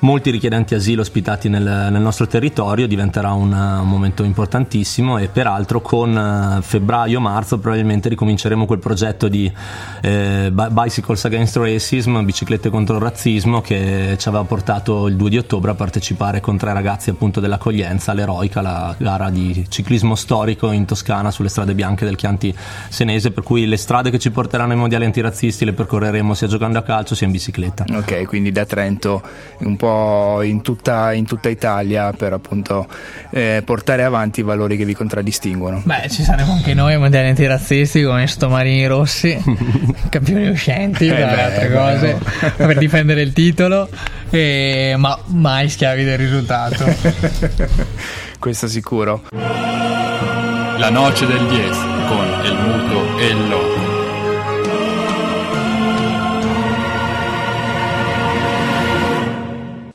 molti 0.02 0.32
richiedenti 0.32 0.74
asilo 0.74 1.02
ospitati 1.02 1.50
nel, 1.50 1.64
nel 1.64 2.02
nostro 2.02 2.28
territorio 2.28 2.88
diventerà 2.88 3.34
un, 3.34 3.52
un 3.52 3.88
momento 3.88 4.24
importantissimo 4.24 5.18
e 5.18 5.28
peraltro 5.28 5.82
con 5.82 6.16
uh, 6.58 6.62
febbraio-marzo 6.62 7.60
probabilmente 7.60 8.10
ricominceremo 8.10 8.66
quel 8.66 8.80
progetto 8.80 9.28
di 9.28 9.52
eh, 10.02 10.50
Bi- 10.52 10.68
Bicycles 10.70 11.26
Against 11.26 11.58
Racism, 11.58 12.22
biciclette 12.24 12.70
contro 12.70 12.96
il 12.96 13.02
razzismo 13.02 13.62
che 13.62 14.16
ci 14.18 14.28
aveva 14.28 14.44
portato 14.44 15.08
il 15.08 15.16
2 15.16 15.30
di 15.30 15.38
ottobre 15.38 15.72
a 15.72 15.76
partecipare 15.76 16.40
con 16.40 16.58
tre 16.58 16.74
ragazzi 16.74 17.10
appunto 17.10 17.40
dell'accoglienza 17.40 18.12
all'Eroica, 18.12 18.62
la 18.62 18.96
gara 18.98 19.30
di 19.30 19.66
ciclismo 19.70 20.16
storico 20.16 20.72
in 20.72 20.86
Toscana 20.86 21.32
sulle 21.32 21.50
strade 21.50 21.74
bianche 21.74 22.06
del 22.06 22.16
Chianti 22.16 22.56
Senese 22.90 23.32
per 23.32 23.44
cui 23.44 23.66
le 23.66 23.78
strade 23.78 24.10
che 24.10 24.20
ci 24.20 24.32
porteranno 24.32 24.72
ai 24.72 24.78
mondiali 24.78 25.06
antirazzisti 25.06 25.66
le 25.66 25.74
percorreremo 25.74 26.34
sia 26.34 26.48
giocando 26.48 26.80
a 26.80 26.82
calcio 26.82 27.14
sia 27.16 27.28
in 27.28 27.32
bicicletta. 27.32 27.86
Ok, 27.94 28.26
quindi 28.26 28.52
da 28.52 28.66
Trento 28.66 29.22
un 29.60 29.76
po' 29.76 29.91
in 30.44 30.62
tutta, 30.62 31.14
in 31.14 31.26
tutta 31.26 31.50
Italia 31.50 32.12
per 32.12 32.34
appunto 32.34 32.88
eh, 33.32 33.62
portare 33.66 34.04
avanti 34.04 34.40
i 34.42 34.44
valori 34.44 34.78
che 34.78 34.86
vi 34.86 34.94
contraddistinguono. 34.94 35.82
Beh, 35.84 36.10
ci 36.10 36.24
saremo 36.24 36.54
anche 36.54 36.74
noi 36.74 36.98
mondiali 36.98 37.30
antirazzisti 37.30 38.04
come 38.04 38.28
Stomarini 38.28 38.86
Rossi, 38.88 39.42
campioni 40.10 40.50
uscenti, 40.50 41.08
Eh 41.08 41.16
tra 41.16 41.18
le 41.30 41.36
beh, 41.36 41.42
altre 41.42 41.68
beh, 41.68 41.76
cose, 41.76 42.14
no. 42.14 42.52
per 42.68 42.78
difendere 42.78 43.22
il 43.22 43.34
titolo, 43.34 43.90
e- 44.30 44.96
ma 44.98 45.18
mai 45.28 45.70
schiavi 45.70 46.04
del 46.04 46.18
risultato. 46.18 46.86
Questo 48.40 48.68
sicuro. 48.68 49.24
La 50.78 50.90
noce 50.90 51.28
del 51.28 51.46
10 51.46 51.70
con 52.08 52.26
el 52.44 52.56
muto 52.56 53.18
e 53.20 53.34
lo. 53.34 53.71